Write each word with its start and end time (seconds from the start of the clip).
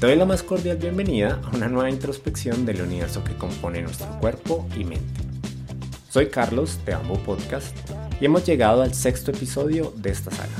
Doy 0.00 0.14
la 0.14 0.24
más 0.24 0.44
cordial 0.44 0.76
bienvenida 0.76 1.40
a 1.44 1.56
una 1.56 1.66
nueva 1.66 1.90
introspección 1.90 2.64
del 2.64 2.82
universo 2.82 3.24
que 3.24 3.34
compone 3.34 3.82
nuestro 3.82 4.06
cuerpo 4.20 4.64
y 4.76 4.84
mente. 4.84 5.22
Soy 6.08 6.28
Carlos 6.28 6.78
de 6.86 6.94
Ambo 6.94 7.18
Podcast 7.18 7.76
y 8.20 8.26
hemos 8.26 8.46
llegado 8.46 8.82
al 8.82 8.94
sexto 8.94 9.32
episodio 9.32 9.92
de 9.96 10.10
esta 10.10 10.30
saga. 10.30 10.52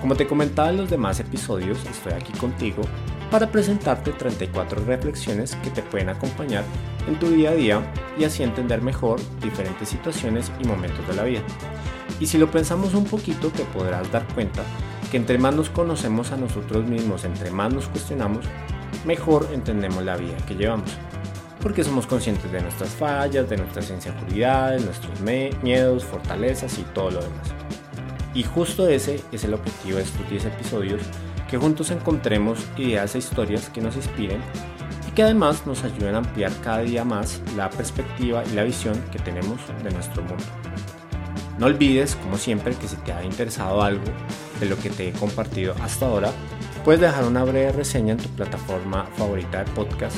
Como 0.00 0.16
te 0.16 0.26
comentaba 0.26 0.70
en 0.70 0.78
los 0.78 0.90
demás 0.90 1.20
episodios, 1.20 1.78
estoy 1.88 2.14
aquí 2.14 2.32
contigo 2.32 2.82
para 3.30 3.52
presentarte 3.52 4.10
34 4.10 4.84
reflexiones 4.86 5.54
que 5.62 5.70
te 5.70 5.82
pueden 5.82 6.08
acompañar 6.08 6.64
en 7.06 7.16
tu 7.16 7.30
día 7.30 7.50
a 7.50 7.54
día 7.54 7.92
y 8.18 8.24
así 8.24 8.42
entender 8.42 8.82
mejor 8.82 9.20
diferentes 9.40 9.88
situaciones 9.88 10.50
y 10.58 10.66
momentos 10.66 11.06
de 11.06 11.14
la 11.14 11.22
vida. 11.22 11.42
Y 12.18 12.26
si 12.26 12.38
lo 12.38 12.50
pensamos 12.50 12.92
un 12.94 13.04
poquito 13.04 13.50
te 13.50 13.62
podrás 13.66 14.10
dar 14.10 14.26
cuenta 14.34 14.64
que 15.10 15.16
entre 15.16 15.38
más 15.38 15.54
nos 15.54 15.70
conocemos 15.70 16.30
a 16.32 16.36
nosotros 16.36 16.86
mismos, 16.86 17.24
entre 17.24 17.50
más 17.50 17.72
nos 17.74 17.88
cuestionamos, 17.88 18.44
mejor 19.04 19.48
entendemos 19.52 20.04
la 20.04 20.16
vida 20.16 20.36
que 20.46 20.54
llevamos. 20.54 20.90
Porque 21.60 21.84
somos 21.84 22.06
conscientes 22.06 22.50
de 22.50 22.62
nuestras 22.62 22.90
fallas, 22.90 23.50
de 23.50 23.56
nuestras 23.56 23.90
inseguridades, 23.90 24.84
nuestros 24.84 25.20
miedos, 25.20 26.04
fortalezas 26.04 26.78
y 26.78 26.82
todo 26.94 27.10
lo 27.10 27.20
demás. 27.20 27.48
Y 28.32 28.44
justo 28.44 28.88
ese 28.88 29.20
es 29.32 29.44
el 29.44 29.54
objetivo 29.54 29.98
de 29.98 30.04
estos 30.04 30.30
10 30.30 30.44
episodios, 30.46 31.02
que 31.50 31.58
juntos 31.58 31.90
encontremos 31.90 32.64
ideas 32.76 33.14
e 33.14 33.18
historias 33.18 33.68
que 33.68 33.80
nos 33.80 33.96
inspiren 33.96 34.40
y 35.08 35.10
que 35.10 35.24
además 35.24 35.66
nos 35.66 35.82
ayuden 35.82 36.14
a 36.14 36.18
ampliar 36.18 36.52
cada 36.62 36.78
día 36.78 37.04
más 37.04 37.42
la 37.56 37.68
perspectiva 37.68 38.44
y 38.50 38.54
la 38.54 38.62
visión 38.62 39.02
que 39.10 39.18
tenemos 39.18 39.60
de 39.82 39.90
nuestro 39.90 40.22
mundo. 40.22 40.44
No 41.60 41.66
olvides, 41.66 42.16
como 42.16 42.38
siempre, 42.38 42.74
que 42.74 42.88
si 42.88 42.96
te 42.96 43.12
ha 43.12 43.22
interesado 43.22 43.82
algo 43.82 44.06
de 44.60 44.64
lo 44.64 44.78
que 44.78 44.88
te 44.88 45.08
he 45.08 45.12
compartido 45.12 45.74
hasta 45.82 46.06
ahora, 46.06 46.32
puedes 46.86 47.02
dejar 47.02 47.24
una 47.24 47.44
breve 47.44 47.70
reseña 47.70 48.12
en 48.12 48.18
tu 48.18 48.30
plataforma 48.30 49.04
favorita 49.18 49.62
de 49.62 49.70
podcast. 49.72 50.16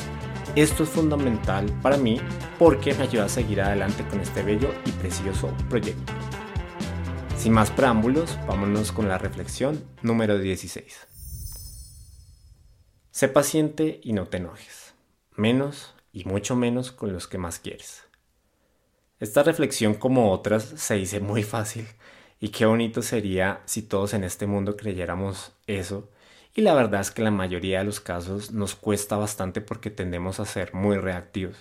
Esto 0.55 0.83
es 0.83 0.89
fundamental 0.89 1.65
para 1.81 1.97
mí 1.97 2.21
porque 2.57 2.93
me 2.93 3.03
ayuda 3.03 3.25
a 3.25 3.29
seguir 3.29 3.59
adelante 3.59 4.07
con 4.07 4.21
este 4.21 4.41
bello 4.41 4.73
y 4.85 4.91
precioso 4.91 5.53
proyecto. 5.69 6.13
Sin 7.37 7.51
más 7.51 7.71
preámbulos, 7.71 8.39
vámonos 8.47 8.93
con 8.93 9.09
la 9.09 9.17
reflexión 9.17 9.83
número 10.01 10.39
16. 10.39 11.07
Sé 13.11 13.27
paciente 13.27 13.99
y 14.01 14.13
no 14.13 14.29
te 14.29 14.37
enojes, 14.37 14.93
menos 15.35 15.93
y 16.13 16.23
mucho 16.23 16.55
menos 16.55 16.93
con 16.93 17.11
los 17.11 17.27
que 17.27 17.37
más 17.37 17.59
quieres. 17.59 18.12
Esta 19.23 19.41
reflexión 19.41 19.93
como 19.93 20.33
otras 20.33 20.65
se 20.65 20.95
dice 20.95 21.21
muy 21.21 21.43
fácil 21.43 21.87
y 22.41 22.49
qué 22.49 22.65
bonito 22.65 23.01
sería 23.01 23.61
si 23.63 23.81
todos 23.81 24.13
en 24.13 24.25
este 24.25 24.47
mundo 24.47 24.75
creyéramos 24.75 25.53
eso 25.65 26.09
y 26.53 26.59
la 26.59 26.73
verdad 26.73 26.99
es 26.99 27.09
que 27.09 27.21
la 27.21 27.31
mayoría 27.31 27.79
de 27.79 27.85
los 27.85 28.01
casos 28.01 28.51
nos 28.51 28.75
cuesta 28.75 29.15
bastante 29.15 29.61
porque 29.61 29.89
tendemos 29.89 30.41
a 30.41 30.45
ser 30.45 30.73
muy 30.73 30.97
reactivos. 30.97 31.55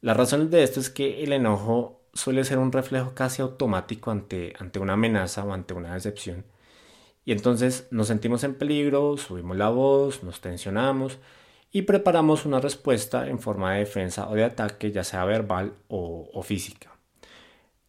La 0.00 0.14
razón 0.14 0.48
de 0.48 0.62
esto 0.62 0.80
es 0.80 0.88
que 0.88 1.22
el 1.24 1.34
enojo 1.34 2.00
suele 2.14 2.42
ser 2.42 2.56
un 2.56 2.72
reflejo 2.72 3.12
casi 3.14 3.42
automático 3.42 4.10
ante, 4.10 4.54
ante 4.58 4.78
una 4.78 4.94
amenaza 4.94 5.44
o 5.44 5.52
ante 5.52 5.74
una 5.74 5.92
decepción. 5.92 6.46
Y 7.26 7.32
entonces 7.32 7.86
nos 7.90 8.06
sentimos 8.06 8.44
en 8.44 8.54
peligro, 8.54 9.18
subimos 9.18 9.58
la 9.58 9.68
voz, 9.68 10.22
nos 10.22 10.40
tensionamos 10.40 11.18
y 11.76 11.82
preparamos 11.82 12.46
una 12.46 12.58
respuesta 12.58 13.28
en 13.28 13.38
forma 13.38 13.74
de 13.74 13.80
defensa 13.80 14.30
o 14.30 14.34
de 14.34 14.44
ataque, 14.44 14.92
ya 14.92 15.04
sea 15.04 15.26
verbal 15.26 15.74
o, 15.88 16.42
física. 16.42 16.90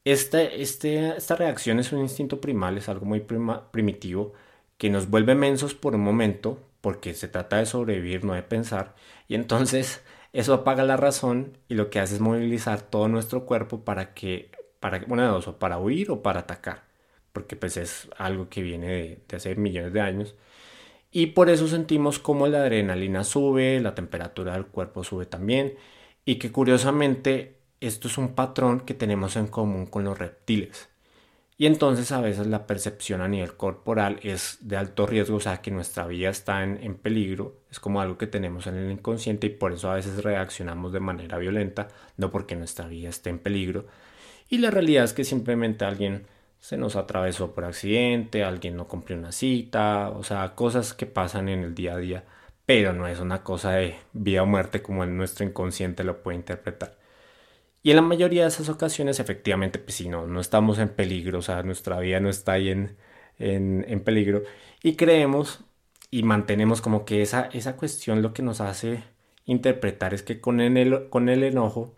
Este, 0.04 0.62
este, 0.62 1.16
esta 1.16 1.38
reacción 1.38 1.80
es 1.80 1.94
un 1.94 2.00
instinto 2.00 2.42
primal, 2.42 2.78
es 2.78 2.90
algo 2.90 3.06
muy 3.06 3.22
primitivo 3.72 4.34
que 4.78 4.90
nos 4.90 5.10
vuelve 5.10 5.36
mensos 5.36 5.74
por 5.74 5.96
un 5.96 6.02
momento 6.02 6.62
porque 6.82 7.14
se 7.14 7.30
trata 7.30 7.60
de 7.60 7.66
sobrevivir, 7.66 8.26
no 8.26 8.34
de 8.34 8.44
pensar, 8.44 8.94
y 9.30 9.36
entonces 9.36 10.04
eso 10.34 10.54
apaga 10.54 10.84
la 10.84 10.98
razón 10.98 11.58
y 11.70 11.76
lo 11.76 11.90
que 11.90 12.02
hace 12.02 12.16
es 12.16 12.20
movilizar 12.20 12.82
todo 12.82 13.08
nuestro 13.08 13.46
cuerpo 13.46 13.86
para 13.86 14.14
que, 14.14 14.52
para, 14.82 15.02
una 15.08 15.24
de 15.24 15.30
dos, 15.30 15.48
o 15.48 15.60
para 15.60 15.78
huir 15.78 16.12
o 16.12 16.22
para 16.22 16.42
atacar, 16.42 16.84
porque 17.32 17.56
pues 17.56 17.78
es 17.78 18.10
algo 18.18 18.50
que 18.50 18.62
viene 18.62 19.20
de 19.26 19.36
hace 19.38 19.56
millones 19.56 19.94
de 19.94 20.02
años 20.02 20.36
y 21.12 21.28
por 21.28 21.50
eso 21.50 21.68
sentimos 21.68 22.20
como 22.20 22.48
la 22.48 22.60
adrenalina 22.60 23.24
sube, 23.24 23.80
la 23.80 23.96
temperatura 23.96 24.54
del 24.54 24.66
cuerpo 24.66 25.04
sube 25.04 25.26
también 25.26 25.76
y 26.26 26.36
que 26.36 26.52
curiosamente 26.52 27.58
esto 27.80 28.08
es 28.08 28.18
un 28.18 28.36
patrón 28.36 28.82
que 28.82 28.94
tenemos 28.94 29.36
en 29.36 29.48
común 29.48 29.86
con 29.86 30.04
los 30.04 30.18
reptiles. 30.18 30.90
Y 31.60 31.66
entonces 31.66 32.12
a 32.12 32.22
veces 32.22 32.46
la 32.46 32.68
percepción 32.68 33.22
a 33.22 33.28
nivel 33.28 33.56
corporal 33.56 34.20
es 34.22 34.60
de 34.62 34.78
alto 34.78 35.08
riesgo, 35.08 35.38
o 35.38 35.40
sea 35.40 35.62
que 35.62 35.72
nuestra 35.72 36.06
vida 36.06 36.30
está 36.30 36.64
en, 36.64 36.78
en, 36.84 36.96
peligro, 36.96 37.62
es 37.72 37.80
como 37.80 38.00
algo 38.00 38.18
que 38.18 38.28
tenemos 38.28 38.68
en 38.68 38.76
el 38.76 38.92
inconsciente 38.92 39.48
y 39.48 39.50
por 39.50 39.74
eso 39.74 39.90
a 39.90 39.96
veces 39.96 40.24
reaccionamos 40.24 40.94
de 40.94 41.00
manera 41.00 41.40
violenta, 41.40 41.88
no 42.16 42.30
porque 42.30 42.56
nuestra 42.56 42.88
vida 42.88 43.10
esté 43.10 43.32
en 43.32 43.40
peligro. 43.40 43.88
Y 44.50 44.60
la 44.60 44.70
realidad 44.70 45.06
es 45.06 45.14
que 45.14 45.24
simplemente 45.24 45.84
alguien 45.84 46.28
se 46.60 46.78
nos 46.78 46.96
atravesó 46.96 47.54
por 47.54 47.66
accidente, 47.66 48.44
alguien 48.44 48.76
no 48.78 48.88
cumplió 48.88 49.18
una 49.18 49.32
cita, 49.32 50.10
o 50.10 50.24
sea, 50.24 50.56
cosas 50.56 50.94
que 50.94 51.06
pasan 51.06 51.50
en 51.50 51.64
el 51.64 51.76
día 51.76 51.94
a 51.96 51.98
día, 51.98 52.24
pero 52.66 52.94
no 52.94 53.08
es 53.08 53.20
una 53.20 53.44
cosa 53.44 53.74
de 53.74 53.96
vida 54.14 54.44
o 54.44 54.46
muerte 54.46 54.82
como 54.82 55.04
en 55.04 55.18
nuestro 55.18 55.46
inconsciente 55.46 56.04
lo 56.04 56.22
puede 56.24 56.38
interpretar. 56.38 56.98
Y 57.84 57.92
en 57.92 57.96
la 57.98 58.02
mayoría 58.02 58.42
de 58.44 58.50
esas 58.50 58.70
ocasiones, 58.70 59.20
efectivamente, 59.20 59.80
pues 59.80 59.96
si 59.96 60.10
no, 60.10 60.28
no 60.28 60.42
estamos 60.42 60.80
en 60.80 60.90
peligro, 60.90 61.40
o 61.40 61.42
sea, 61.42 61.64
nuestra 61.64 62.00
vida 62.00 62.20
no 62.20 62.30
está 62.30 62.54
ahí 62.54 62.70
en, 62.70 62.98
en, 63.40 64.04
peligro, 64.04 64.44
y 64.84 64.96
creemos 64.96 65.62
y 66.12 66.24
mantenemos 66.24 66.82
como 66.82 67.06
que 67.06 67.22
esa, 67.22 67.50
esa 67.54 67.78
cuestión 67.78 68.22
lo 68.22 68.34
que 68.34 68.42
nos 68.44 68.62
hace 68.62 69.04
interpretar 69.46 70.14
es 70.14 70.24
que 70.24 70.42
con 70.42 70.60
el, 70.60 71.10
con 71.10 71.30
el 71.30 71.44
enojo 71.44 71.96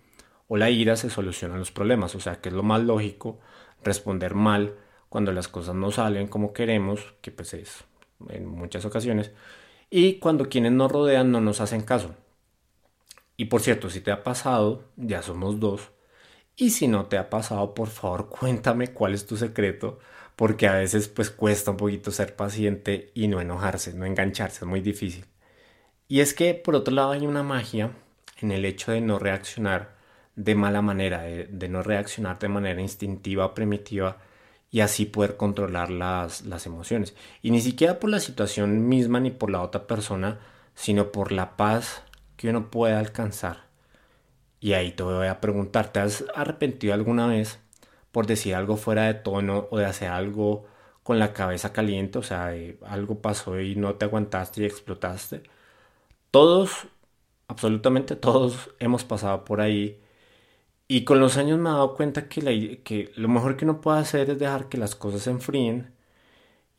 o 0.47 0.58
la 0.58 0.70
ira 0.70 0.96
se 0.96 1.09
solucionan 1.09 1.59
los 1.59 1.72
problemas, 1.72 2.16
o 2.16 2.20
sea, 2.20 2.41
que 2.41 2.50
es 2.50 2.56
lo 2.56 2.64
más 2.64 2.81
lógico 2.84 3.40
responder 3.84 4.35
mal 4.35 4.75
cuando 5.09 5.31
las 5.31 5.47
cosas 5.47 5.75
no 5.75 5.91
salen 5.91 6.28
como 6.28 6.53
queremos, 6.53 7.13
que 7.22 7.31
pues 7.31 7.53
es 7.53 7.84
en 8.29 8.45
muchas 8.47 8.85
ocasiones, 8.85 9.31
y 9.90 10.19
cuando 10.19 10.50
quienes 10.50 10.72
nos 10.72 10.91
rodean 10.91 11.31
no 11.31 11.41
nos 11.41 11.62
hacen 11.62 11.81
caso. 11.81 12.16
Y 13.38 13.45
por 13.45 13.62
cierto, 13.62 13.90
si 13.90 14.01
te 14.01 14.12
ha 14.12 14.23
pasado, 14.23 14.84
ya 14.97 15.22
somos 15.22 15.59
dos. 15.59 15.91
Y 16.56 16.72
si 16.72 16.88
no 16.88 17.06
te 17.06 17.17
ha 17.17 17.29
pasado, 17.29 17.73
por 17.73 17.88
favor 17.88 18.29
cuéntame 18.29 18.90
cuál 18.90 19.13
es 19.13 19.25
tu 19.25 19.38
secreto, 19.38 20.00
porque 20.35 20.67
a 20.67 20.73
veces 20.73 21.07
pues 21.07 21.29
cuesta 21.29 21.72
un 21.72 21.78
poquito 21.78 22.11
ser 22.11 22.35
paciente 22.35 23.11
y 23.13 23.28
no 23.28 23.41
enojarse, 23.41 23.94
no 23.94 24.06
engancharse, 24.06 24.66
es 24.66 24.69
muy 24.69 24.81
difícil. 24.81 25.25
Y 26.07 26.19
es 26.19 26.34
que 26.34 26.53
por 26.53 26.75
otro 26.75 26.94
lado 26.94 27.11
hay 27.11 27.25
una 27.25 27.44
magia 27.44 27.91
en 28.41 28.51
el 28.51 28.66
hecho 28.66 28.91
de 28.91 29.01
no 29.01 29.19
reaccionar 29.19 29.98
de 30.39 30.55
mala 30.55 30.81
manera, 30.81 31.23
de, 31.23 31.69
no 31.69 31.83
reaccionar 31.83 32.39
de 32.39 32.47
manera 32.47 32.81
instintiva 32.81 33.53
primitiva 33.53 34.19
y 34.72 34.79
así 34.79 35.05
poder 35.05 35.35
controlar 35.35 35.89
las, 35.91 36.45
las 36.45 36.66
emociones. 36.66 37.13
Y 37.41 37.51
ni 37.51 37.59
siquiera 37.59 38.00
por 38.00 38.09
la 38.09 38.22
situación 38.22 38.88
misma 38.88 39.19
ni 39.19 39.31
por 39.31 39.49
la 39.51 39.61
otra 39.61 39.85
persona, 39.85 40.40
sino 40.75 41.11
por 41.11 41.34
la 41.34 41.58
paz 41.58 42.03
que 42.37 42.49
uno 42.49 42.72
puede 42.72 42.96
alcanzar. 42.96 43.67
Y 44.61 44.73
ahí 44.73 44.91
te 44.93 45.03
voy 45.03 45.28
a 45.28 45.41
preguntar, 45.41 45.91
¿te 45.91 45.99
has 45.99 46.23
arrepentido 46.35 46.93
alguna 46.93 47.28
vez 47.28 47.59
por 48.11 48.25
decir 48.25 48.55
algo 48.55 48.78
fuera 48.78 49.03
de 49.08 49.16
tono 49.16 49.67
o 49.72 49.78
de 49.78 49.85
hacer 49.85 50.09
algo 50.09 50.67
con 51.03 51.19
la 51.19 51.34
cabeza 51.34 51.73
caliente? 51.73 52.19
O 52.19 52.23
sea, 52.23 52.53
algo 52.87 53.22
pasó 53.22 53.59
y 53.59 53.75
no 53.75 53.96
te 53.96 54.05
aguantaste 54.05 54.61
y 54.61 54.66
explotaste. 54.66 55.43
Todos, 56.31 56.87
absolutamente 57.47 58.16
todos 58.16 58.69
hemos 58.79 59.03
pasado 59.03 59.43
por 59.46 59.61
ahí 59.61 59.99
y 60.90 61.06
con 61.06 61.22
los 61.22 61.38
años 61.38 61.59
me 61.59 61.70
he 61.70 61.74
dado 61.74 61.96
cuenta 61.96 62.28
que, 62.30 62.82
que 62.84 63.12
lo 63.16 63.30
mejor 63.30 63.56
que 63.58 63.66
uno 63.66 63.82
puede 63.82 64.00
hacer 64.00 64.32
es 64.32 64.40
dejar 64.40 64.70
que 64.70 64.78
las 64.78 64.96
cosas 64.96 65.22
se 65.24 65.32
enfríen 65.32 65.94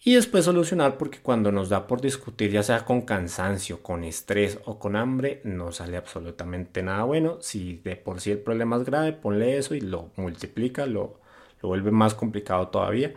y 0.02 0.14
después 0.14 0.46
solucionar 0.46 0.96
porque 0.98 1.20
cuando 1.20 1.52
nos 1.52 1.68
da 1.68 1.86
por 1.86 2.00
discutir 2.00 2.50
ya 2.50 2.62
sea 2.62 2.84
con 2.86 3.02
cansancio, 3.02 3.82
con 3.82 4.02
estrés 4.04 4.58
o 4.64 4.78
con 4.78 4.96
hambre 4.96 5.40
no 5.44 5.72
sale 5.72 5.96
absolutamente 5.98 6.82
nada 6.82 7.04
bueno. 7.04 7.38
Si 7.42 7.76
de 7.84 7.96
por 7.96 8.20
sí 8.20 8.30
el 8.32 8.38
problema 8.38 8.76
es 8.76 8.84
grave, 8.84 9.12
ponle 9.12 9.58
eso 9.58 9.74
y 9.74 9.80
lo 9.82 10.10
multiplica, 10.16 10.86
lo, 10.86 11.20
lo 11.62 11.68
vuelve 11.68 11.90
más 11.90 12.14
complicado 12.14 12.68
todavía. 12.68 13.14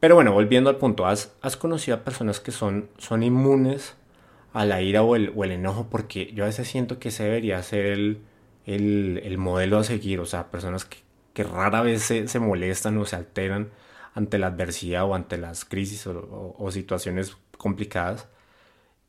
Pero 0.00 0.16
bueno, 0.16 0.32
volviendo 0.32 0.70
al 0.70 0.76
punto, 0.78 1.06
¿has, 1.06 1.36
has 1.42 1.56
conocido 1.56 1.96
a 1.98 2.04
personas 2.04 2.40
que 2.40 2.52
son, 2.52 2.90
son 2.98 3.22
inmunes 3.22 3.96
a 4.52 4.64
la 4.64 4.82
ira 4.82 5.02
o 5.02 5.16
el, 5.16 5.32
o 5.36 5.44
el 5.44 5.52
enojo, 5.52 5.88
porque 5.90 6.32
yo 6.34 6.44
a 6.44 6.48
veces 6.48 6.68
siento 6.68 6.98
que 6.98 7.08
ese 7.10 7.24
debería 7.24 7.62
ser 7.62 7.86
el, 7.86 8.22
el, 8.68 9.20
el 9.24 9.38
modelo 9.38 9.78
a 9.78 9.84
seguir, 9.84 10.20
o 10.20 10.26
sea, 10.26 10.50
personas 10.50 10.84
que, 10.84 10.98
que 11.34 11.44
rara 11.44 11.82
vez 11.82 12.02
se, 12.02 12.28
se, 12.28 12.38
molestan 12.40 12.98
o 12.98 13.06
se 13.06 13.16
alteran 13.16 13.70
ante 14.14 14.38
la 14.38 14.48
adversidad 14.48 15.04
o 15.06 15.14
ante 15.14 15.38
las 15.38 15.64
crisis 15.64 16.06
o, 16.06 16.18
o, 16.20 16.56
o 16.64 16.70
situaciones 16.70 17.36
complicadas. 17.56 18.28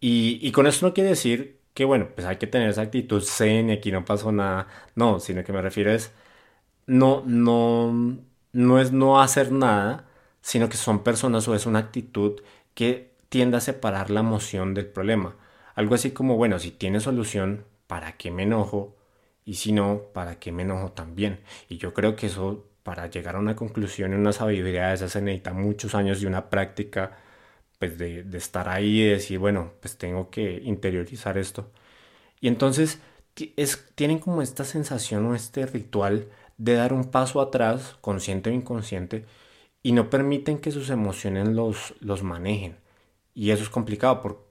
Y, 0.01 0.39
y, 0.41 0.51
con 0.51 0.67
esto 0.67 0.87
no 0.87 0.93
quiere 0.93 1.11
decir 1.11 1.59
que, 1.73 1.85
bueno, 1.85 2.09
pues 2.15 2.27
hay 2.27 2.37
que 2.37 2.47
tener 2.47 2.69
esa 2.69 2.83
actitud 2.83 3.23
zen 3.23 3.69
y 3.69 3.73
aquí 3.73 3.91
no 3.91 4.05
pasó 4.05 4.31
nada, 4.31 4.67
no, 4.95 5.19
sino 5.19 5.43
que 5.43 5.53
me 5.53 5.61
refiero 5.61 5.91
es, 5.91 6.11
no, 6.87 7.23
no, 7.25 8.17
no 8.53 8.79
es 8.79 8.91
no 8.91 9.21
hacer 9.21 9.51
nada, 9.51 10.07
sino 10.41 10.69
que 10.69 10.77
son 10.77 11.03
personas 11.03 11.47
o 11.47 11.55
es 11.55 11.65
una 11.65 11.79
actitud 11.79 12.41
que 12.73 13.13
tiende 13.29 13.57
a 13.57 13.61
separar 13.61 14.09
la 14.09 14.21
emoción 14.21 14.73
del 14.73 14.87
problema. 14.87 15.35
Algo 15.75 15.95
así 15.95 16.11
como, 16.11 16.37
bueno, 16.37 16.59
si 16.59 16.71
tiene 16.71 16.99
solución, 16.99 17.65
¿para 17.87 18.13
qué 18.17 18.31
me 18.31 18.43
enojo? 18.43 18.95
Y 19.49 19.55
si 19.55 19.71
no, 19.71 20.03
¿para 20.13 20.37
qué 20.39 20.51
me 20.51 20.61
enojo 20.61 20.91
también? 20.91 21.39
Y 21.69 21.77
yo 21.79 21.91
creo 21.91 22.15
que 22.15 22.27
eso, 22.27 22.67
para 22.83 23.07
llegar 23.09 23.35
a 23.35 23.39
una 23.39 23.55
conclusión 23.55 24.11
y 24.13 24.15
una 24.15 24.31
sabiduría 24.31 24.89
de 24.89 24.93
esa, 24.93 25.09
se 25.09 25.23
necesita 25.23 25.53
muchos 25.53 25.95
años 25.95 26.21
de 26.21 26.27
una 26.27 26.51
práctica, 26.51 27.17
pues 27.79 27.97
de, 27.97 28.23
de 28.23 28.37
estar 28.37 28.69
ahí 28.69 29.01
y 29.01 29.09
decir, 29.09 29.39
bueno, 29.39 29.73
pues 29.81 29.97
tengo 29.97 30.29
que 30.29 30.61
interiorizar 30.63 31.39
esto. 31.39 31.71
Y 32.39 32.47
entonces 32.47 32.99
es, 33.57 33.89
tienen 33.95 34.19
como 34.19 34.43
esta 34.43 34.65
sensación 34.65 35.25
o 35.25 35.33
este 35.35 35.65
ritual 35.65 36.29
de 36.57 36.75
dar 36.75 36.93
un 36.93 37.05
paso 37.05 37.41
atrás, 37.41 37.97
consciente 38.01 38.51
o 38.51 38.53
inconsciente, 38.53 39.25
y 39.81 39.93
no 39.93 40.11
permiten 40.11 40.59
que 40.59 40.71
sus 40.71 40.91
emociones 40.91 41.47
los, 41.47 41.95
los 42.01 42.21
manejen. 42.21 42.77
Y 43.33 43.49
eso 43.49 43.63
es 43.63 43.69
complicado 43.69 44.21
por 44.21 44.47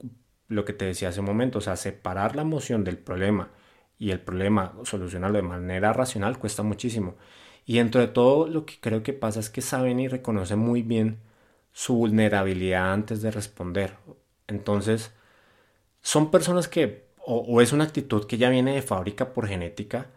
lo 0.49 0.65
que 0.65 0.73
te 0.73 0.83
decía 0.85 1.07
hace 1.09 1.21
un 1.21 1.27
momento, 1.27 1.59
o 1.59 1.61
sea, 1.61 1.77
separar 1.77 2.35
la 2.35 2.41
emoción 2.41 2.83
del 2.83 2.97
problema 2.97 3.51
y 3.99 4.11
el 4.11 4.21
problema 4.21 4.73
solucionarlo 4.85 5.37
de 5.37 5.43
manera 5.43 5.93
racional 5.93 6.39
cuesta 6.39 6.63
muchísimo. 6.63 7.15
Y 7.65 7.77
dentro 7.77 8.01
de 8.01 8.07
todo 8.07 8.47
lo 8.47 8.65
que 8.65 8.79
creo 8.79 9.03
que 9.03 9.13
pasa 9.13 9.41
es 9.41 9.49
que 9.49 9.61
saben 9.61 9.99
y 9.99 10.07
reconocen 10.07 10.57
muy 10.57 10.81
bien 10.81 11.19
su 11.73 11.95
vulnerabilidad 11.95 12.93
antes 12.93 13.21
de 13.21 13.29
responder. 13.29 13.97
Entonces, 14.47 15.11
son 16.01 16.31
personas 16.31 16.67
que, 16.67 17.09
o, 17.25 17.61
es 17.61 17.73
una 17.73 17.83
actitud 17.83 18.25
que 18.25 18.37
ya 18.37 18.49
viene 18.49 18.73
de 18.73 18.81
fábrica 18.81 19.33
por 19.33 19.47
genética, 19.47 20.07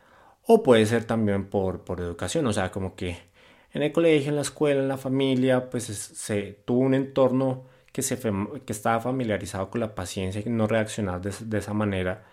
o 0.46 0.62
puede 0.62 0.86
ser 0.86 1.04
también 1.04 1.46
por, 1.50 1.84
por 1.84 2.00
educación, 2.00 2.46
o 2.46 2.52
sea, 2.52 2.70
como 2.70 2.94
que 2.96 3.18
en 3.72 3.82
el 3.82 3.92
colegio, 3.92 4.30
en 4.30 4.36
la 4.36 4.42
escuela, 4.42 4.80
en 4.80 4.88
la 4.88 4.98
familia, 4.98 5.70
pues 5.70 5.84
se 5.84 6.42
tuvo 6.64 6.80
un 6.80 6.94
entorno 6.94 7.64
que, 7.92 8.02
se, 8.02 8.18
que 8.18 8.72
estaba 8.72 9.00
familiarizado 9.00 9.70
con 9.70 9.80
la 9.80 9.94
paciencia 9.94 10.42
y 10.44 10.50
no 10.50 10.66
reaccionar 10.66 11.20
de 11.20 11.58
esa 11.58 11.74
manera 11.74 12.24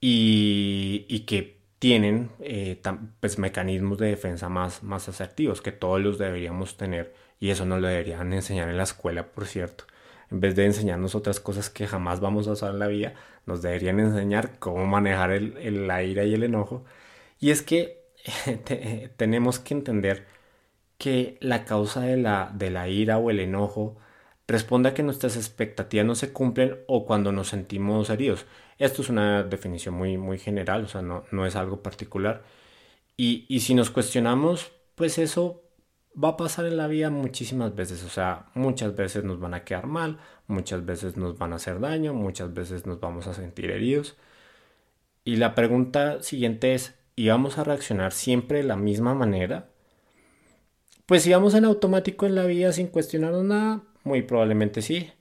y, 0.00 1.24
que 1.26 1.60
tienen 1.78 2.30
eh, 2.40 2.80
pues, 3.20 3.38
mecanismos 3.38 3.98
de 3.98 4.08
defensa 4.08 4.48
más, 4.48 4.82
más 4.82 5.08
asertivos 5.08 5.60
que 5.60 5.72
todos 5.72 6.00
los 6.00 6.18
deberíamos 6.18 6.76
tener 6.76 7.14
y 7.38 7.50
eso 7.50 7.66
nos 7.66 7.80
lo 7.80 7.88
deberían 7.88 8.32
enseñar 8.32 8.68
en 8.68 8.76
la 8.78 8.84
escuela, 8.84 9.32
por 9.32 9.46
cierto. 9.46 9.84
En 10.30 10.40
vez 10.40 10.56
de 10.56 10.64
enseñarnos 10.64 11.14
otras 11.14 11.40
cosas 11.40 11.70
que 11.70 11.86
jamás 11.86 12.20
vamos 12.20 12.48
a 12.48 12.52
usar 12.52 12.72
en 12.72 12.78
la 12.80 12.88
vida, 12.88 13.14
nos 13.46 13.62
deberían 13.62 14.00
enseñar 14.00 14.58
cómo 14.58 14.86
manejar 14.86 15.30
el, 15.32 15.86
la 15.86 16.02
ira 16.02 16.24
y 16.24 16.34
el 16.34 16.42
enojo. 16.42 16.84
Y 17.38 17.50
es 17.50 17.62
que 17.62 18.04
te, 18.64 19.10
tenemos 19.16 19.58
que 19.60 19.74
entender 19.74 20.26
que 20.98 21.38
la 21.40 21.64
causa 21.64 22.00
de 22.02 22.16
la, 22.16 22.50
de 22.54 22.70
la 22.70 22.88
ira 22.88 23.18
o 23.18 23.30
el 23.30 23.40
enojo 23.40 23.96
responde 24.48 24.90
a 24.90 24.94
que 24.94 25.02
nuestras 25.02 25.36
expectativas 25.36 26.06
no 26.06 26.14
se 26.14 26.32
cumplen 26.32 26.78
o 26.86 27.06
cuando 27.06 27.32
nos 27.32 27.48
sentimos 27.48 28.10
heridos. 28.10 28.46
Esto 28.78 29.02
es 29.02 29.08
una 29.08 29.42
definición 29.42 29.94
muy, 29.94 30.18
muy 30.18 30.38
general, 30.38 30.84
o 30.84 30.88
sea, 30.88 31.02
no, 31.02 31.24
no 31.30 31.46
es 31.46 31.56
algo 31.56 31.82
particular. 31.82 32.42
Y, 33.16 33.46
y 33.48 33.60
si 33.60 33.74
nos 33.74 33.90
cuestionamos, 33.90 34.72
pues 34.94 35.18
eso 35.18 35.62
va 36.22 36.30
a 36.30 36.36
pasar 36.36 36.66
en 36.66 36.76
la 36.76 36.86
vida 36.86 37.10
muchísimas 37.10 37.74
veces, 37.74 38.02
o 38.04 38.08
sea, 38.08 38.46
muchas 38.54 38.96
veces 38.96 39.24
nos 39.24 39.38
van 39.38 39.54
a 39.54 39.64
quedar 39.64 39.86
mal, 39.86 40.18
muchas 40.46 40.84
veces 40.84 41.16
nos 41.16 41.38
van 41.38 41.52
a 41.52 41.56
hacer 41.56 41.80
daño, 41.80 42.14
muchas 42.14 42.52
veces 42.54 42.86
nos 42.86 43.00
vamos 43.00 43.26
a 43.26 43.34
sentir 43.34 43.70
heridos. 43.70 44.16
Y 45.24 45.36
la 45.36 45.54
pregunta 45.54 46.22
siguiente 46.22 46.74
es, 46.74 46.94
¿y 47.16 47.28
vamos 47.28 47.58
a 47.58 47.64
reaccionar 47.64 48.12
siempre 48.12 48.58
de 48.58 48.64
la 48.64 48.76
misma 48.76 49.14
manera? 49.14 49.68
Pues 51.04 51.22
si 51.22 51.32
vamos 51.32 51.54
en 51.54 51.64
automático 51.64 52.26
en 52.26 52.34
la 52.34 52.44
vida 52.46 52.72
sin 52.72 52.88
cuestionarnos 52.88 53.44
nada, 53.44 53.82
muy 54.04 54.22
probablemente 54.22 54.82
sí. 54.82 55.12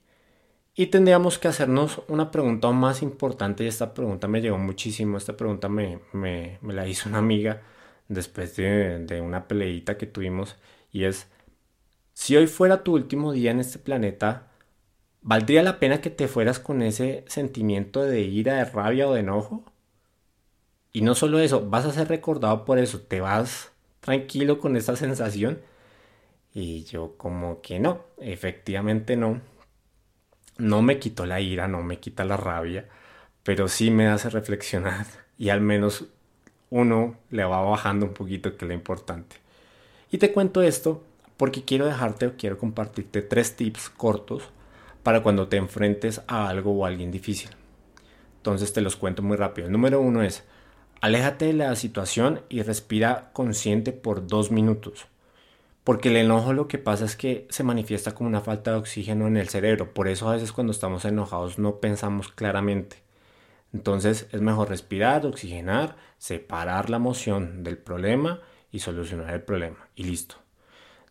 Y 0.76 0.88
tendríamos 0.88 1.40
que 1.40 1.48
hacernos 1.48 2.02
una 2.10 2.32
pregunta 2.32 2.70
más 2.72 3.02
importante 3.02 3.64
y 3.64 3.68
esta 3.68 3.94
pregunta 3.94 4.28
me 4.28 4.42
llegó 4.42 4.58
muchísimo. 4.58 5.18
Esta 5.18 5.38
pregunta 5.38 5.70
me, 5.70 6.00
me, 6.12 6.60
la 6.62 6.86
hizo 6.88 7.08
una 7.10 7.20
amiga 7.20 7.62
después 8.10 8.56
de, 8.58 9.00
de 9.00 9.22
una 9.22 9.48
peleita 9.48 9.98
que 9.98 10.06
tuvimos 10.06 10.58
y 10.92 11.06
es, 11.06 11.28
si 12.14 12.38
hoy 12.38 12.48
fuera 12.48 12.84
tu 12.84 12.94
último 12.96 13.32
día 13.34 13.52
en 13.52 13.60
este 13.60 13.80
planeta, 13.80 14.48
¿valdría 15.22 15.64
la 15.64 15.80
pena 15.80 16.02
que 16.02 16.10
te 16.10 16.28
fueras 16.28 16.60
con 16.60 16.82
ese 16.82 17.26
sentimiento 17.28 18.04
de 18.04 18.22
ira, 18.22 18.56
de 18.56 18.66
rabia 18.66 19.08
o 19.08 19.14
de 19.14 19.22
enojo? 19.22 19.64
Y 20.92 21.02
no 21.02 21.16
solo 21.16 21.40
eso, 21.40 21.70
vas 21.70 21.86
a 21.86 21.92
ser 21.92 22.08
recordado 22.10 22.66
por 22.66 22.80
eso, 22.80 23.02
te 23.02 23.22
vas 23.22 23.72
tranquilo 24.02 24.60
con 24.60 24.78
esa 24.78 24.96
sensación 24.96 25.62
y 26.54 26.86
yo 26.86 27.18
como 27.18 27.62
que 27.62 27.80
no, 27.80 28.06
efectivamente 28.20 29.18
no. 29.18 29.42
No 30.58 30.82
me 30.82 31.00
quitó 31.00 31.26
la 31.26 31.42
ira, 31.42 31.68
no 31.68 31.84
me 31.84 32.00
quita 32.00 32.24
la 32.24 32.38
rabia, 32.38 32.88
pero 33.44 33.68
sí 33.68 33.92
me 33.92 34.08
hace 34.08 34.30
reflexionar 34.30 35.06
y 35.38 35.50
al 35.50 35.62
menos 35.62 36.06
uno 36.70 37.18
le 37.30 37.44
va 37.44 37.62
bajando 37.62 38.06
un 38.06 38.14
poquito 38.14 38.56
que 38.56 38.66
es 38.66 38.70
lo 38.70 38.74
importante. 38.74 39.38
Y 40.12 40.18
te 40.18 40.32
cuento 40.32 40.62
esto 40.62 41.04
porque 41.38 41.64
quiero 41.64 41.86
dejarte 41.86 42.28
o 42.28 42.38
quiero 42.38 42.58
compartirte 42.58 43.22
tres 43.22 43.56
tips 43.56 43.90
cortos 43.90 44.44
para 45.04 45.22
cuando 45.22 45.48
te 45.48 45.58
enfrentes 45.58 46.22
a 46.28 46.48
algo 46.48 46.72
o 46.72 46.86
a 46.86 46.88
alguien 46.88 47.12
difícil. 47.12 47.50
Entonces 48.38 48.74
te 48.74 48.82
los 48.82 48.96
cuento 48.96 49.22
muy 49.22 49.38
rápido. 49.38 49.68
El 49.68 49.74
número 49.74 50.00
uno 50.00 50.24
es, 50.24 50.44
aléjate 51.02 51.46
de 51.46 51.54
la 51.54 51.76
situación 51.76 52.42
y 52.50 52.62
respira 52.62 53.30
consciente 53.34 53.92
por 53.92 54.28
dos 54.28 54.52
minutos. 54.52 55.08
Porque 55.86 56.10
el 56.10 56.18
enojo 56.18 56.52
lo 56.52 56.68
que 56.68 56.80
pasa 56.80 57.06
es 57.06 57.16
que 57.16 57.46
se 57.52 57.64
manifiesta 57.64 58.16
como 58.16 58.28
una 58.28 58.42
falta 58.42 58.72
de 58.72 58.78
oxígeno 58.78 59.28
en 59.28 59.38
el 59.38 59.50
cerebro. 59.50 59.94
Por 59.94 60.08
eso 60.08 60.28
a 60.28 60.34
veces 60.34 60.52
cuando 60.52 60.72
estamos 60.72 61.06
enojados 61.06 61.60
no 61.60 61.80
pensamos 61.80 62.30
claramente. 62.30 63.04
Entonces 63.72 64.28
es 64.32 64.42
mejor 64.42 64.70
respirar, 64.70 65.28
oxigenar, 65.28 65.96
separar 66.18 66.90
la 66.90 66.98
emoción 66.98 67.64
del 67.64 67.78
problema 67.78 68.42
y 68.72 68.80
solucionar 68.80 69.32
el 69.36 69.44
problema. 69.44 69.78
Y 69.96 70.06
listo. 70.06 70.38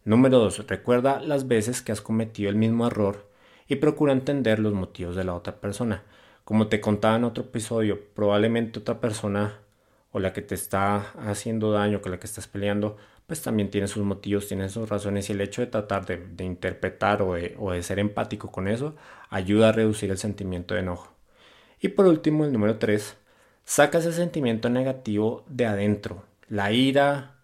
Número 0.05 0.41
2. 0.41 0.67
Recuerda 0.67 1.21
las 1.21 1.47
veces 1.47 1.81
que 1.81 1.93
has 1.93 2.01
cometido 2.01 2.51
el 2.51 2.57
mismo 2.57 2.89
error 2.89 3.31
y 3.69 3.77
procura 3.77 4.13
entender 4.13 4.59
los 4.59 4.75
motivos 4.75 5.15
de 5.15 5.23
la 5.23 5.35
otra 5.35 5.61
persona. 5.61 6.03
Como 6.45 6.67
te 6.67 6.81
contaba 6.81 7.15
en 7.15 7.23
otro 7.23 7.45
episodio, 7.45 8.01
probablemente 8.13 8.81
otra 8.81 9.01
persona 9.01 9.61
o 10.11 10.19
la 10.19 10.33
que 10.33 10.43
te 10.43 10.55
está 10.55 11.13
haciendo 11.29 11.71
daño, 11.71 12.01
con 12.01 12.13
la 12.13 12.19
que 12.19 12.27
estás 12.27 12.47
peleando, 12.49 12.97
pues 13.27 13.43
también 13.43 13.71
tiene 13.71 13.89
sus 13.89 14.05
motivos, 14.05 14.49
tiene 14.49 14.69
sus 14.69 14.89
razones 14.89 15.29
y 15.29 15.33
el 15.33 15.41
hecho 15.41 15.63
de 15.63 15.69
tratar 15.69 16.05
de, 16.07 16.45
interpretar 16.45 17.23
o 17.23 17.35
de, 17.35 17.55
o 17.59 17.73
de, 17.73 17.83
ser 17.83 17.99
empático 17.99 18.51
con 18.53 18.69
eso 18.69 18.95
ayuda 19.31 19.71
a 19.71 19.73
reducir 19.73 20.11
el 20.11 20.19
sentimiento 20.19 20.75
de 20.75 20.81
enojo. 20.81 21.13
Y 21.81 21.89
por 21.89 22.07
último, 22.07 22.45
el 22.45 22.53
número 22.53 22.79
3, 22.79 23.17
saca 23.65 23.99
ese 23.99 24.13
sentimiento 24.13 24.69
negativo 24.71 25.45
de 25.49 25.67
adentro. 25.67 26.25
La 26.49 26.73
ira, 26.73 27.35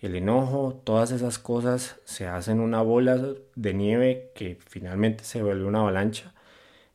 el 0.00 0.16
enojo, 0.16 0.80
todas 0.84 1.10
esas 1.12 1.38
cosas 1.38 1.96
se 2.04 2.26
hacen 2.26 2.60
una 2.60 2.82
bola 2.82 3.18
de 3.54 3.74
nieve 3.74 4.32
que 4.34 4.58
finalmente 4.66 5.24
se 5.24 5.42
vuelve 5.42 5.64
una 5.64 5.80
avalancha. 5.80 6.34